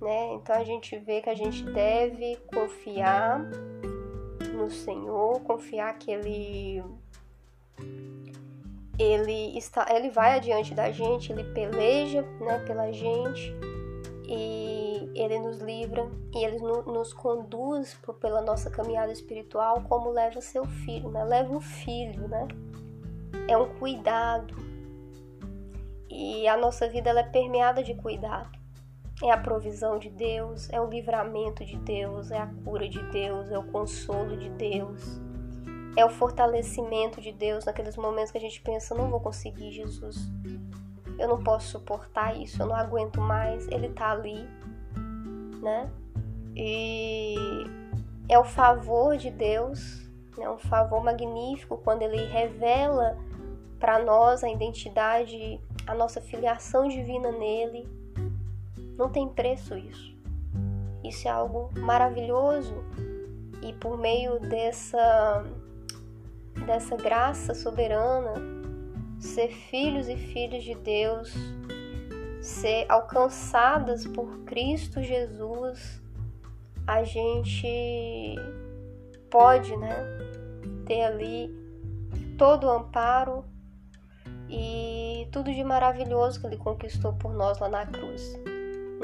né? 0.00 0.34
Então 0.34 0.56
a 0.56 0.64
gente 0.64 0.96
vê 0.98 1.20
que 1.20 1.28
a 1.28 1.34
gente 1.34 1.62
deve 1.62 2.36
confiar 2.46 3.40
no 4.54 4.70
Senhor, 4.70 5.40
confiar 5.42 5.96
que 5.98 6.10
Ele 6.10 6.82
ele 8.98 9.58
está, 9.58 9.86
ele 9.92 10.08
vai 10.08 10.36
adiante 10.36 10.72
da 10.72 10.90
gente, 10.90 11.32
ele 11.32 11.42
peleja, 11.52 12.22
né, 12.40 12.60
pela 12.64 12.92
gente 12.92 13.52
e 14.26 15.10
ele 15.14 15.38
nos 15.38 15.58
livra 15.58 16.08
e 16.34 16.44
ele 16.44 16.58
no, 16.58 16.82
nos 16.82 17.12
conduz 17.12 17.98
pela 18.20 18.40
nossa 18.40 18.70
caminhada 18.70 19.12
espiritual 19.12 19.82
como 19.88 20.10
leva 20.10 20.40
seu 20.40 20.64
filho, 20.64 21.10
né? 21.10 21.24
Leva 21.24 21.56
o 21.56 21.60
filho, 21.60 22.28
né? 22.28 22.48
É 23.48 23.56
um 23.56 23.68
cuidado. 23.78 24.54
E 26.08 26.46
a 26.48 26.56
nossa 26.56 26.88
vida 26.88 27.10
ela 27.10 27.20
é 27.20 27.24
permeada 27.24 27.82
de 27.82 27.94
cuidado 27.94 28.64
é 29.22 29.30
a 29.30 29.38
provisão 29.38 29.98
de 29.98 30.10
Deus, 30.10 30.68
é 30.70 30.80
o 30.80 30.88
livramento 30.88 31.64
de 31.64 31.76
Deus, 31.76 32.30
é 32.30 32.38
a 32.38 32.46
cura 32.64 32.88
de 32.88 33.02
Deus, 33.10 33.50
é 33.50 33.58
o 33.58 33.64
consolo 33.64 34.36
de 34.36 34.48
Deus, 34.50 35.20
é 35.96 36.04
o 36.04 36.10
fortalecimento 36.10 37.20
de 37.20 37.32
Deus 37.32 37.64
naqueles 37.64 37.96
momentos 37.96 38.32
que 38.32 38.38
a 38.38 38.40
gente 38.40 38.60
pensa: 38.60 38.94
não 38.94 39.08
vou 39.08 39.20
conseguir, 39.20 39.70
Jesus, 39.70 40.16
eu 41.18 41.28
não 41.28 41.42
posso 41.42 41.68
suportar 41.68 42.36
isso, 42.36 42.62
eu 42.62 42.66
não 42.66 42.76
aguento 42.76 43.20
mais. 43.20 43.66
Ele 43.68 43.88
tá 43.90 44.10
ali, 44.10 44.48
né? 45.62 45.90
E 46.56 47.34
é 48.28 48.38
o 48.38 48.44
favor 48.44 49.16
de 49.16 49.30
Deus, 49.30 50.08
é 50.38 50.48
um 50.48 50.58
favor 50.58 51.02
magnífico 51.02 51.76
quando 51.78 52.02
ele 52.02 52.24
revela 52.26 53.16
para 53.78 53.98
nós 53.98 54.42
a 54.42 54.48
identidade, 54.48 55.60
a 55.86 55.94
nossa 55.94 56.20
filiação 56.20 56.88
divina 56.88 57.30
nele 57.30 57.88
não 58.96 59.08
tem 59.08 59.28
preço 59.28 59.76
isso. 59.76 60.14
Isso 61.02 61.28
é 61.28 61.30
algo 61.30 61.70
maravilhoso 61.78 62.74
e 63.62 63.72
por 63.74 63.98
meio 63.98 64.38
dessa 64.40 65.44
dessa 66.66 66.96
graça 66.96 67.52
soberana, 67.52 68.34
ser 69.24 69.48
filhos 69.48 70.08
e 70.08 70.16
filhas 70.16 70.62
de 70.62 70.74
Deus, 70.74 71.32
ser 72.40 72.86
alcançadas 72.88 74.06
por 74.06 74.44
Cristo 74.44 75.02
Jesus, 75.02 76.02
a 76.86 77.02
gente 77.02 78.36
pode, 79.30 79.76
né, 79.76 79.96
ter 80.86 81.02
ali 81.02 81.50
todo 82.36 82.66
o 82.66 82.70
amparo 82.70 83.44
e 84.48 85.26
tudo 85.32 85.52
de 85.52 85.64
maravilhoso 85.64 86.40
que 86.40 86.46
ele 86.46 86.56
conquistou 86.56 87.14
por 87.14 87.32
nós 87.32 87.58
lá 87.58 87.68
na 87.68 87.86
cruz 87.86 88.38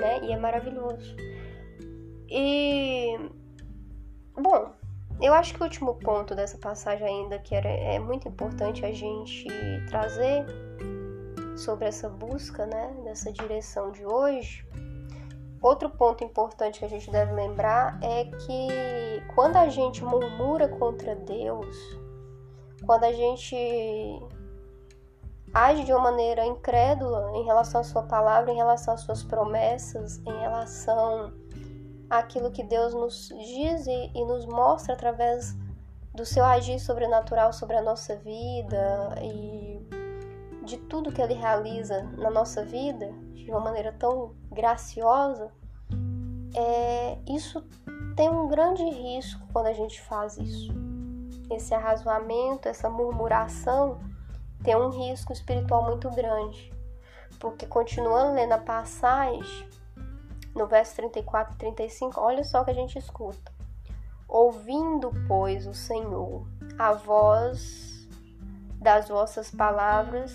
né? 0.00 0.24
E 0.24 0.32
é 0.32 0.36
maravilhoso. 0.36 1.14
E 2.28 3.16
bom, 4.34 4.72
eu 5.22 5.34
acho 5.34 5.54
que 5.54 5.60
o 5.60 5.64
último 5.64 5.94
ponto 5.96 6.34
dessa 6.34 6.56
passagem 6.58 7.06
ainda 7.06 7.38
que 7.38 7.54
era, 7.54 7.68
é 7.68 7.98
muito 7.98 8.28
importante 8.28 8.84
a 8.84 8.92
gente 8.92 9.46
trazer 9.88 10.46
sobre 11.56 11.86
essa 11.86 12.08
busca, 12.08 12.66
né, 12.66 12.94
dessa 13.04 13.30
direção 13.32 13.90
de 13.90 14.04
hoje. 14.04 14.66
Outro 15.62 15.90
ponto 15.90 16.24
importante 16.24 16.78
que 16.78 16.84
a 16.86 16.88
gente 16.88 17.10
deve 17.10 17.32
lembrar 17.32 17.98
é 18.02 18.24
que 18.24 19.22
quando 19.34 19.56
a 19.56 19.68
gente 19.68 20.02
murmura 20.02 20.68
contra 20.68 21.14
Deus, 21.14 21.76
quando 22.86 23.04
a 23.04 23.12
gente 23.12 23.54
age 25.52 25.84
de 25.84 25.92
uma 25.92 26.04
maneira 26.04 26.46
incrédula 26.46 27.30
em 27.34 27.44
relação 27.44 27.82
à 27.82 27.84
sua 27.84 28.04
palavra, 28.04 28.50
em 28.50 28.56
relação 28.56 28.94
às 28.94 29.02
suas 29.02 29.22
promessas, 29.22 30.18
em 30.26 30.40
relação 30.40 31.30
àquilo 32.10 32.50
que 32.50 32.64
Deus 32.64 32.92
nos 32.92 33.28
diz 33.28 33.86
e, 33.86 34.10
e 34.14 34.24
nos 34.24 34.44
mostra 34.44 34.94
através 34.94 35.56
do 36.12 36.26
seu 36.26 36.44
agir 36.44 36.80
sobrenatural 36.80 37.52
sobre 37.52 37.76
a 37.76 37.82
nossa 37.82 38.16
vida 38.16 39.14
e 39.22 39.80
de 40.64 40.76
tudo 40.76 41.12
que 41.12 41.22
ele 41.22 41.34
realiza 41.34 42.02
na 42.18 42.30
nossa 42.30 42.64
vida 42.64 43.12
de 43.32 43.50
uma 43.50 43.60
maneira 43.60 43.92
tão 43.92 44.34
graciosa, 44.50 45.50
é, 46.54 47.18
isso 47.28 47.64
tem 48.16 48.28
um 48.28 48.48
grande 48.48 48.84
risco 48.84 49.46
quando 49.52 49.66
a 49.66 49.72
gente 49.72 50.00
faz 50.02 50.36
isso. 50.36 50.72
Esse 51.50 51.74
arrazoamento, 51.74 52.68
essa 52.68 52.90
murmuração 52.90 54.00
tem 54.62 54.76
um 54.76 54.90
risco 54.90 55.32
espiritual 55.32 55.84
muito 55.84 56.10
grande. 56.10 56.72
Porque 57.38 57.66
continuando 57.66 58.34
lendo 58.34 58.52
a 58.52 58.58
passagem, 58.58 59.69
no 60.54 60.66
verso 60.66 60.96
34 60.96 61.54
e 61.54 61.58
35, 61.58 62.20
olha 62.20 62.44
só 62.44 62.62
o 62.62 62.64
que 62.64 62.70
a 62.70 62.74
gente 62.74 62.98
escuta. 62.98 63.52
Ouvindo, 64.28 65.12
pois, 65.26 65.66
o 65.66 65.74
Senhor 65.74 66.46
a 66.80 66.94
voz 66.94 68.08
das 68.80 69.08
vossas 69.08 69.50
palavras, 69.50 70.32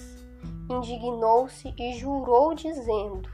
indignou-se 0.69 1.73
e 1.75 1.93
jurou, 1.93 2.53
dizendo: 2.53 3.27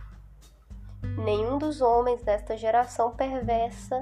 Nenhum 1.18 1.58
dos 1.58 1.82
homens 1.82 2.24
desta 2.24 2.56
geração 2.56 3.12
perversa 3.12 4.02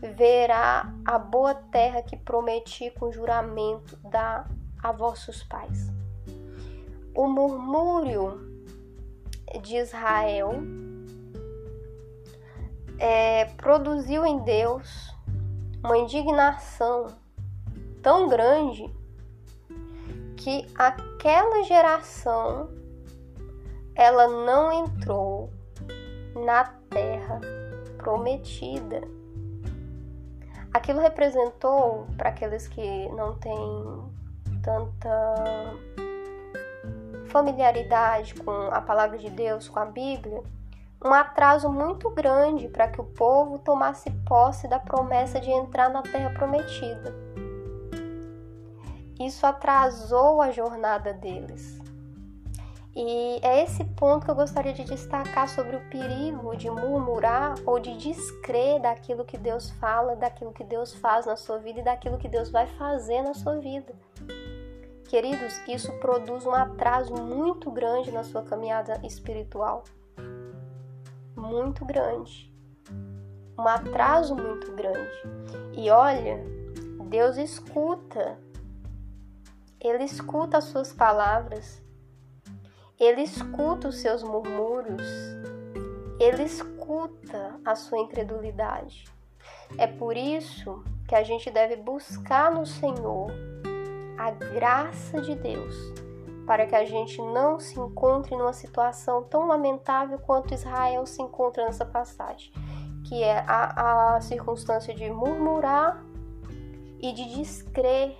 verá 0.00 0.90
a 1.04 1.18
boa 1.18 1.54
terra 1.54 2.00
que 2.00 2.16
prometi 2.16 2.90
com 2.92 3.12
juramento 3.12 3.96
da 3.98 4.46
a 4.82 4.92
vossos 4.92 5.42
pais. 5.42 5.92
O 7.14 7.26
murmúrio 7.26 8.64
de 9.62 9.76
Israel 9.76 10.52
é, 12.98 13.46
produziu 13.56 14.24
em 14.24 14.38
Deus 14.40 15.14
uma 15.82 15.98
indignação 15.98 17.08
tão 18.02 18.28
grande 18.28 18.92
que 20.36 20.66
aquela 20.76 21.62
geração 21.64 22.68
ela 23.94 24.28
não 24.28 24.72
entrou 24.72 25.50
na 26.34 26.64
terra 26.90 27.40
prometida. 27.98 29.00
Aquilo 30.72 31.00
representou 31.00 32.06
para 32.16 32.28
aqueles 32.28 32.68
que 32.68 33.08
não 33.08 33.34
têm 33.34 33.54
tanta 34.62 35.34
familiaridade 37.28 38.34
com 38.34 38.50
a 38.50 38.80
palavra 38.80 39.16
de 39.18 39.30
Deus, 39.30 39.68
com 39.68 39.78
a 39.78 39.86
Bíblia, 39.86 40.42
um 41.04 41.12
atraso 41.12 41.70
muito 41.70 42.10
grande 42.10 42.68
para 42.68 42.88
que 42.88 43.00
o 43.00 43.04
povo 43.04 43.58
tomasse 43.58 44.10
posse 44.26 44.66
da 44.66 44.78
promessa 44.78 45.40
de 45.40 45.50
entrar 45.50 45.90
na 45.90 46.02
terra 46.02 46.30
prometida. 46.30 47.14
Isso 49.18 49.46
atrasou 49.46 50.42
a 50.42 50.50
jornada 50.50 51.12
deles. 51.12 51.80
E 52.94 53.38
é 53.42 53.62
esse 53.62 53.84
ponto 53.84 54.24
que 54.24 54.30
eu 54.30 54.34
gostaria 54.34 54.72
de 54.72 54.82
destacar 54.84 55.48
sobre 55.50 55.76
o 55.76 55.90
perigo 55.90 56.56
de 56.56 56.70
murmurar 56.70 57.54
ou 57.66 57.78
de 57.78 57.94
descrer 57.94 58.80
daquilo 58.80 59.22
que 59.22 59.36
Deus 59.36 59.70
fala, 59.72 60.16
daquilo 60.16 60.50
que 60.50 60.64
Deus 60.64 60.94
faz 60.94 61.26
na 61.26 61.36
sua 61.36 61.58
vida 61.58 61.80
e 61.80 61.84
daquilo 61.84 62.16
que 62.16 62.26
Deus 62.26 62.50
vai 62.50 62.66
fazer 62.66 63.20
na 63.20 63.34
sua 63.34 63.58
vida. 63.58 63.94
Queridos, 65.10 65.60
isso 65.68 65.92
produz 66.00 66.46
um 66.46 66.54
atraso 66.54 67.14
muito 67.14 67.70
grande 67.70 68.10
na 68.10 68.24
sua 68.24 68.42
caminhada 68.42 68.98
espiritual. 69.04 69.84
Muito 71.36 71.84
grande. 71.84 72.52
Um 73.58 73.68
atraso 73.68 74.34
muito 74.34 74.72
grande. 74.72 75.22
E 75.72 75.90
olha, 75.90 76.42
Deus 77.08 77.36
escuta. 77.36 78.38
Ele 79.80 80.04
escuta 80.04 80.58
as 80.58 80.64
suas 80.64 80.92
palavras 80.92 81.84
ele 82.98 83.20
escuta 83.20 83.88
os 83.88 83.98
seus 83.98 84.22
murmúrios, 84.22 85.06
ele 86.18 86.44
escuta 86.44 87.60
a 87.62 87.74
sua 87.74 87.98
incredulidade. 87.98 89.04
É 89.76 89.86
por 89.86 90.16
isso 90.16 90.82
que 91.06 91.14
a 91.14 91.22
gente 91.22 91.50
deve 91.50 91.76
buscar 91.76 92.50
no 92.50 92.64
Senhor 92.64 93.30
a 94.18 94.30
graça 94.30 95.20
de 95.20 95.34
Deus, 95.34 95.74
para 96.46 96.66
que 96.66 96.74
a 96.74 96.84
gente 96.84 97.20
não 97.20 97.58
se 97.58 97.78
encontre 97.78 98.36
numa 98.36 98.52
situação 98.52 99.22
tão 99.24 99.46
lamentável 99.46 100.18
quanto 100.18 100.54
Israel 100.54 101.04
se 101.06 101.20
encontra 101.20 101.64
nessa 101.64 101.84
passagem, 101.84 102.52
que 103.04 103.22
é 103.22 103.44
a, 103.46 104.16
a 104.16 104.20
circunstância 104.20 104.94
de 104.94 105.10
murmurar 105.10 106.02
e 107.00 107.12
de 107.12 107.36
descrer 107.36 108.16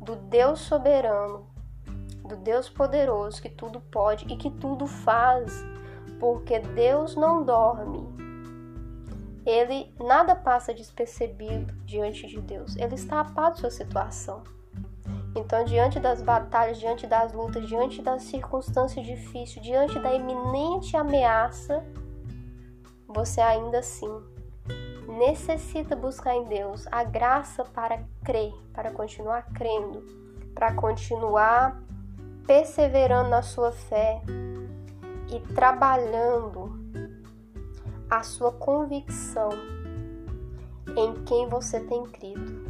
do 0.00 0.16
Deus 0.16 0.60
soberano 0.60 1.56
do 2.26 2.36
Deus 2.36 2.68
poderoso 2.68 3.40
que 3.40 3.48
tudo 3.48 3.80
pode 3.80 4.26
e 4.32 4.36
que 4.36 4.50
tudo 4.50 4.86
faz, 4.86 5.64
porque 6.18 6.58
Deus 6.58 7.14
não 7.14 7.44
dorme. 7.44 8.06
Ele 9.44 9.94
nada 10.00 10.34
passa 10.34 10.74
despercebido 10.74 11.72
diante 11.84 12.26
de 12.26 12.40
Deus. 12.40 12.74
Ele 12.76 12.96
está 12.96 13.20
a 13.20 13.24
par 13.24 13.52
de 13.52 13.60
sua 13.60 13.70
situação. 13.70 14.42
Então, 15.36 15.62
diante 15.64 16.00
das 16.00 16.22
batalhas, 16.22 16.78
diante 16.78 17.06
das 17.06 17.30
lutas, 17.34 17.68
diante 17.68 18.00
das 18.00 18.22
circunstâncias 18.22 19.04
difíceis, 19.04 19.62
diante 19.62 19.98
da 19.98 20.14
iminente 20.14 20.96
ameaça, 20.96 21.84
você 23.06 23.42
ainda 23.42 23.80
assim 23.80 24.10
necessita 25.06 25.94
buscar 25.94 26.34
em 26.34 26.44
Deus 26.44 26.86
a 26.90 27.04
graça 27.04 27.64
para 27.64 28.02
crer, 28.24 28.52
para 28.72 28.90
continuar 28.90 29.42
crendo, 29.52 30.02
para 30.54 30.72
continuar 30.72 31.82
perseverando 32.46 33.28
na 33.28 33.42
sua 33.42 33.72
fé 33.72 34.22
e 35.28 35.38
trabalhando 35.54 36.80
a 38.08 38.22
sua 38.22 38.52
convicção 38.52 39.50
em 40.96 41.24
quem 41.24 41.46
você 41.46 41.80
tem 41.80 42.04
crido. 42.04 42.64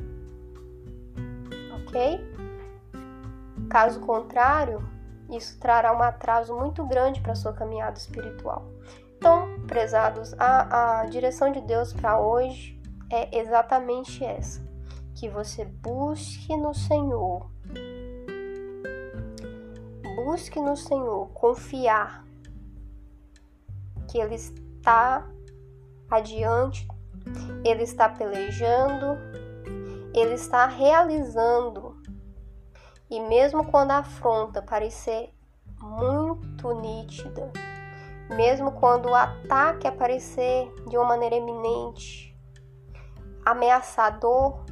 Ok? 1.80 2.35
Caso 3.68 4.00
contrário, 4.00 4.88
isso 5.30 5.58
trará 5.58 5.96
um 5.96 6.02
atraso 6.02 6.54
muito 6.56 6.84
grande 6.86 7.20
para 7.20 7.34
sua 7.34 7.52
caminhada 7.52 7.98
espiritual. 7.98 8.70
Então, 9.16 9.60
prezados, 9.66 10.34
a, 10.38 11.00
a 11.00 11.06
direção 11.06 11.50
de 11.50 11.60
Deus 11.60 11.92
para 11.92 12.20
hoje 12.20 12.80
é 13.10 13.38
exatamente 13.38 14.24
essa: 14.24 14.60
que 15.14 15.28
você 15.28 15.64
busque 15.64 16.56
no 16.56 16.74
Senhor 16.74 17.50
busque 20.26 20.58
no 20.58 20.76
Senhor, 20.76 21.28
confiar 21.28 22.26
que 24.08 24.18
Ele 24.18 24.34
está 24.34 25.24
adiante, 26.10 26.86
Ele 27.64 27.84
está 27.84 28.08
pelejando, 28.08 29.16
Ele 30.12 30.34
está 30.34 30.66
realizando. 30.66 31.85
E 33.08 33.20
mesmo 33.20 33.64
quando 33.66 33.92
a 33.92 33.98
afronta 33.98 34.60
parecer 34.60 35.32
muito 35.80 36.72
nítida, 36.72 37.52
mesmo 38.28 38.72
quando 38.72 39.06
o 39.06 39.14
ataque 39.14 39.86
aparecer 39.86 40.72
de 40.88 40.96
uma 40.96 41.06
maneira 41.06 41.36
eminente, 41.36 42.36
ameaçador, 43.44 44.64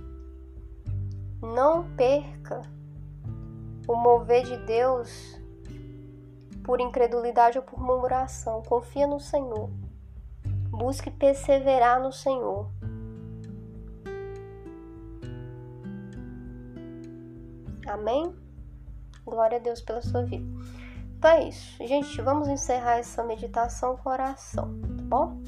não 1.41 1.85
perca 1.95 2.63
o 3.87 3.95
mover 3.95 4.45
de 4.45 4.57
Deus 4.59 5.39
por 6.65 6.81
incredulidade 6.81 7.59
ou 7.59 7.65
por 7.65 7.79
murmuração. 7.79 8.63
Confia 8.63 9.07
no 9.07 9.21
Senhor. 9.21 9.71
Busque 10.71 11.11
perseverar 11.11 12.01
no 12.01 12.11
Senhor. 12.11 12.69
Amém? 17.95 18.35
Glória 19.25 19.59
a 19.59 19.61
Deus 19.61 19.81
pela 19.81 20.03
sua 20.03 20.23
vida. 20.25 20.47
Então 21.17 21.31
é 21.31 21.49
isso. 21.49 21.87
Gente, 21.87 22.21
vamos 22.21 22.49
encerrar 22.49 22.99
essa 22.99 23.25
meditação 23.25 23.97
com 23.97 24.11
oração, 24.11 24.79
tá 24.97 25.03
bom? 25.05 25.43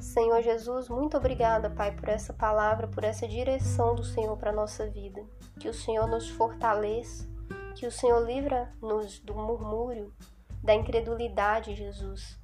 Senhor 0.00 0.40
Jesus, 0.42 0.88
muito 0.88 1.16
obrigada, 1.16 1.68
Pai, 1.68 1.92
por 1.94 2.08
essa 2.08 2.32
palavra, 2.32 2.88
por 2.88 3.04
essa 3.04 3.28
direção 3.28 3.94
do 3.94 4.02
Senhor 4.02 4.36
para 4.38 4.50
a 4.50 4.54
nossa 4.54 4.88
vida. 4.88 5.22
Que 5.58 5.68
o 5.68 5.74
Senhor 5.74 6.06
nos 6.06 6.30
fortaleça 6.30 7.28
que 7.74 7.86
o 7.86 7.90
Senhor 7.90 8.20
livra-nos 8.20 9.20
do 9.20 9.34
murmúrio, 9.34 10.12
da 10.62 10.74
incredulidade, 10.74 11.74
Jesus, 11.74 12.38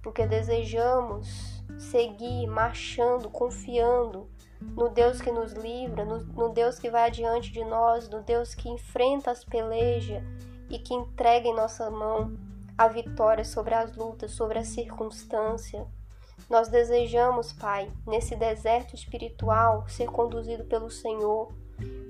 porque 0.00 0.26
desejamos 0.26 1.64
seguir 1.78 2.46
marchando, 2.46 3.28
confiando 3.28 4.30
no 4.60 4.88
Deus 4.88 5.20
que 5.20 5.30
nos 5.30 5.52
livra, 5.52 6.04
no, 6.04 6.18
no, 6.18 6.48
Deus 6.50 6.78
que 6.78 6.90
vai 6.90 7.06
adiante 7.06 7.52
de 7.52 7.64
nós, 7.64 8.08
no 8.08 8.22
Deus 8.22 8.54
que 8.54 8.68
enfrenta 8.68 9.30
as 9.30 9.44
pelejas 9.44 10.22
e 10.68 10.78
que 10.78 10.94
entrega 10.94 11.48
em 11.48 11.54
nossa 11.54 11.90
mão 11.90 12.36
a 12.76 12.88
vitória 12.88 13.44
sobre 13.44 13.74
as 13.74 13.96
lutas, 13.96 14.32
sobre 14.32 14.58
a 14.58 14.64
circunstância. 14.64 15.86
Nós 16.48 16.68
desejamos, 16.68 17.52
Pai, 17.52 17.90
nesse 18.06 18.36
deserto 18.36 18.94
espiritual, 18.94 19.88
ser 19.88 20.06
conduzido 20.06 20.64
pelo 20.64 20.90
Senhor 20.90 21.52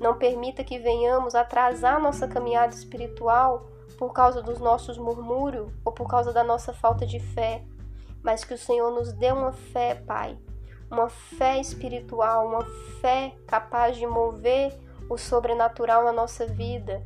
não 0.01 0.17
permita 0.17 0.65
que 0.65 0.79
venhamos 0.79 1.35
atrasar 1.35 2.01
nossa 2.01 2.27
caminhada 2.27 2.75
espiritual 2.75 3.67
por 3.99 4.13
causa 4.13 4.41
dos 4.41 4.59
nossos 4.61 4.97
murmúrios 4.97 5.71
ou 5.85 5.93
por 5.93 6.09
causa 6.09 6.33
da 6.33 6.45
nossa 6.45 6.73
falta 6.73 7.05
de 7.05 7.19
fé, 7.19 7.65
mas 8.23 8.45
que 8.45 8.55
o 8.55 8.59
Senhor 8.59 8.91
nos 8.93 9.13
dê 9.13 9.33
uma 9.33 9.53
fé, 9.53 9.95
Pai, 9.95 10.39
uma 10.91 11.09
fé 11.09 11.61
espiritual, 11.61 12.47
uma 12.47 12.65
fé 13.01 13.35
capaz 13.47 13.97
de 13.97 14.07
mover 14.07 14.79
o 15.09 15.17
sobrenatural 15.17 16.05
na 16.05 16.13
nossa 16.13 16.47
vida, 16.47 17.03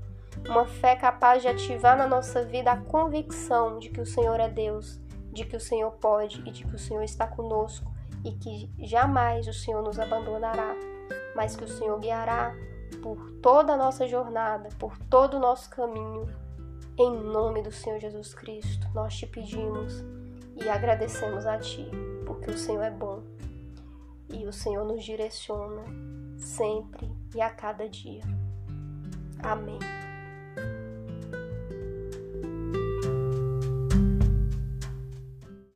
uma 0.48 0.66
fé 0.66 0.96
capaz 0.96 1.42
de 1.42 1.48
ativar 1.48 1.96
na 1.96 2.06
nossa 2.06 2.44
vida 2.44 2.72
a 2.72 2.76
convicção 2.76 3.78
de 3.78 3.88
que 3.88 4.00
o 4.00 4.06
Senhor 4.06 4.38
é 4.40 4.48
Deus, 4.48 5.00
de 5.32 5.44
que 5.44 5.56
o 5.56 5.60
Senhor 5.60 5.90
pode 5.92 6.40
e 6.46 6.50
de 6.50 6.64
que 6.64 6.74
o 6.74 6.78
Senhor 6.78 7.02
está 7.02 7.26
conosco 7.26 7.90
e 8.24 8.32
que 8.32 8.70
jamais 8.78 9.46
o 9.48 9.52
Senhor 9.52 9.82
nos 9.82 9.98
abandonará 9.98 10.74
mas 11.34 11.56
que 11.56 11.64
o 11.64 11.68
Senhor 11.68 11.98
guiará 11.98 12.54
por 13.02 13.30
toda 13.42 13.72
a 13.72 13.76
nossa 13.76 14.06
jornada, 14.06 14.68
por 14.78 14.96
todo 14.98 15.36
o 15.36 15.40
nosso 15.40 15.68
caminho. 15.70 16.26
Em 16.98 17.10
nome 17.10 17.62
do 17.62 17.72
Senhor 17.72 17.98
Jesus 17.98 18.34
Cristo, 18.34 18.86
nós 18.94 19.16
te 19.16 19.26
pedimos 19.26 20.04
e 20.56 20.68
agradecemos 20.68 21.46
a 21.46 21.58
Ti, 21.58 21.90
porque 22.26 22.50
o 22.50 22.58
Senhor 22.58 22.82
é 22.82 22.90
bom 22.90 23.22
e 24.32 24.46
o 24.46 24.52
Senhor 24.52 24.84
nos 24.84 25.04
direciona 25.04 25.84
sempre 26.36 27.10
e 27.34 27.40
a 27.40 27.50
cada 27.50 27.88
dia. 27.88 28.22
Amém. 29.42 29.78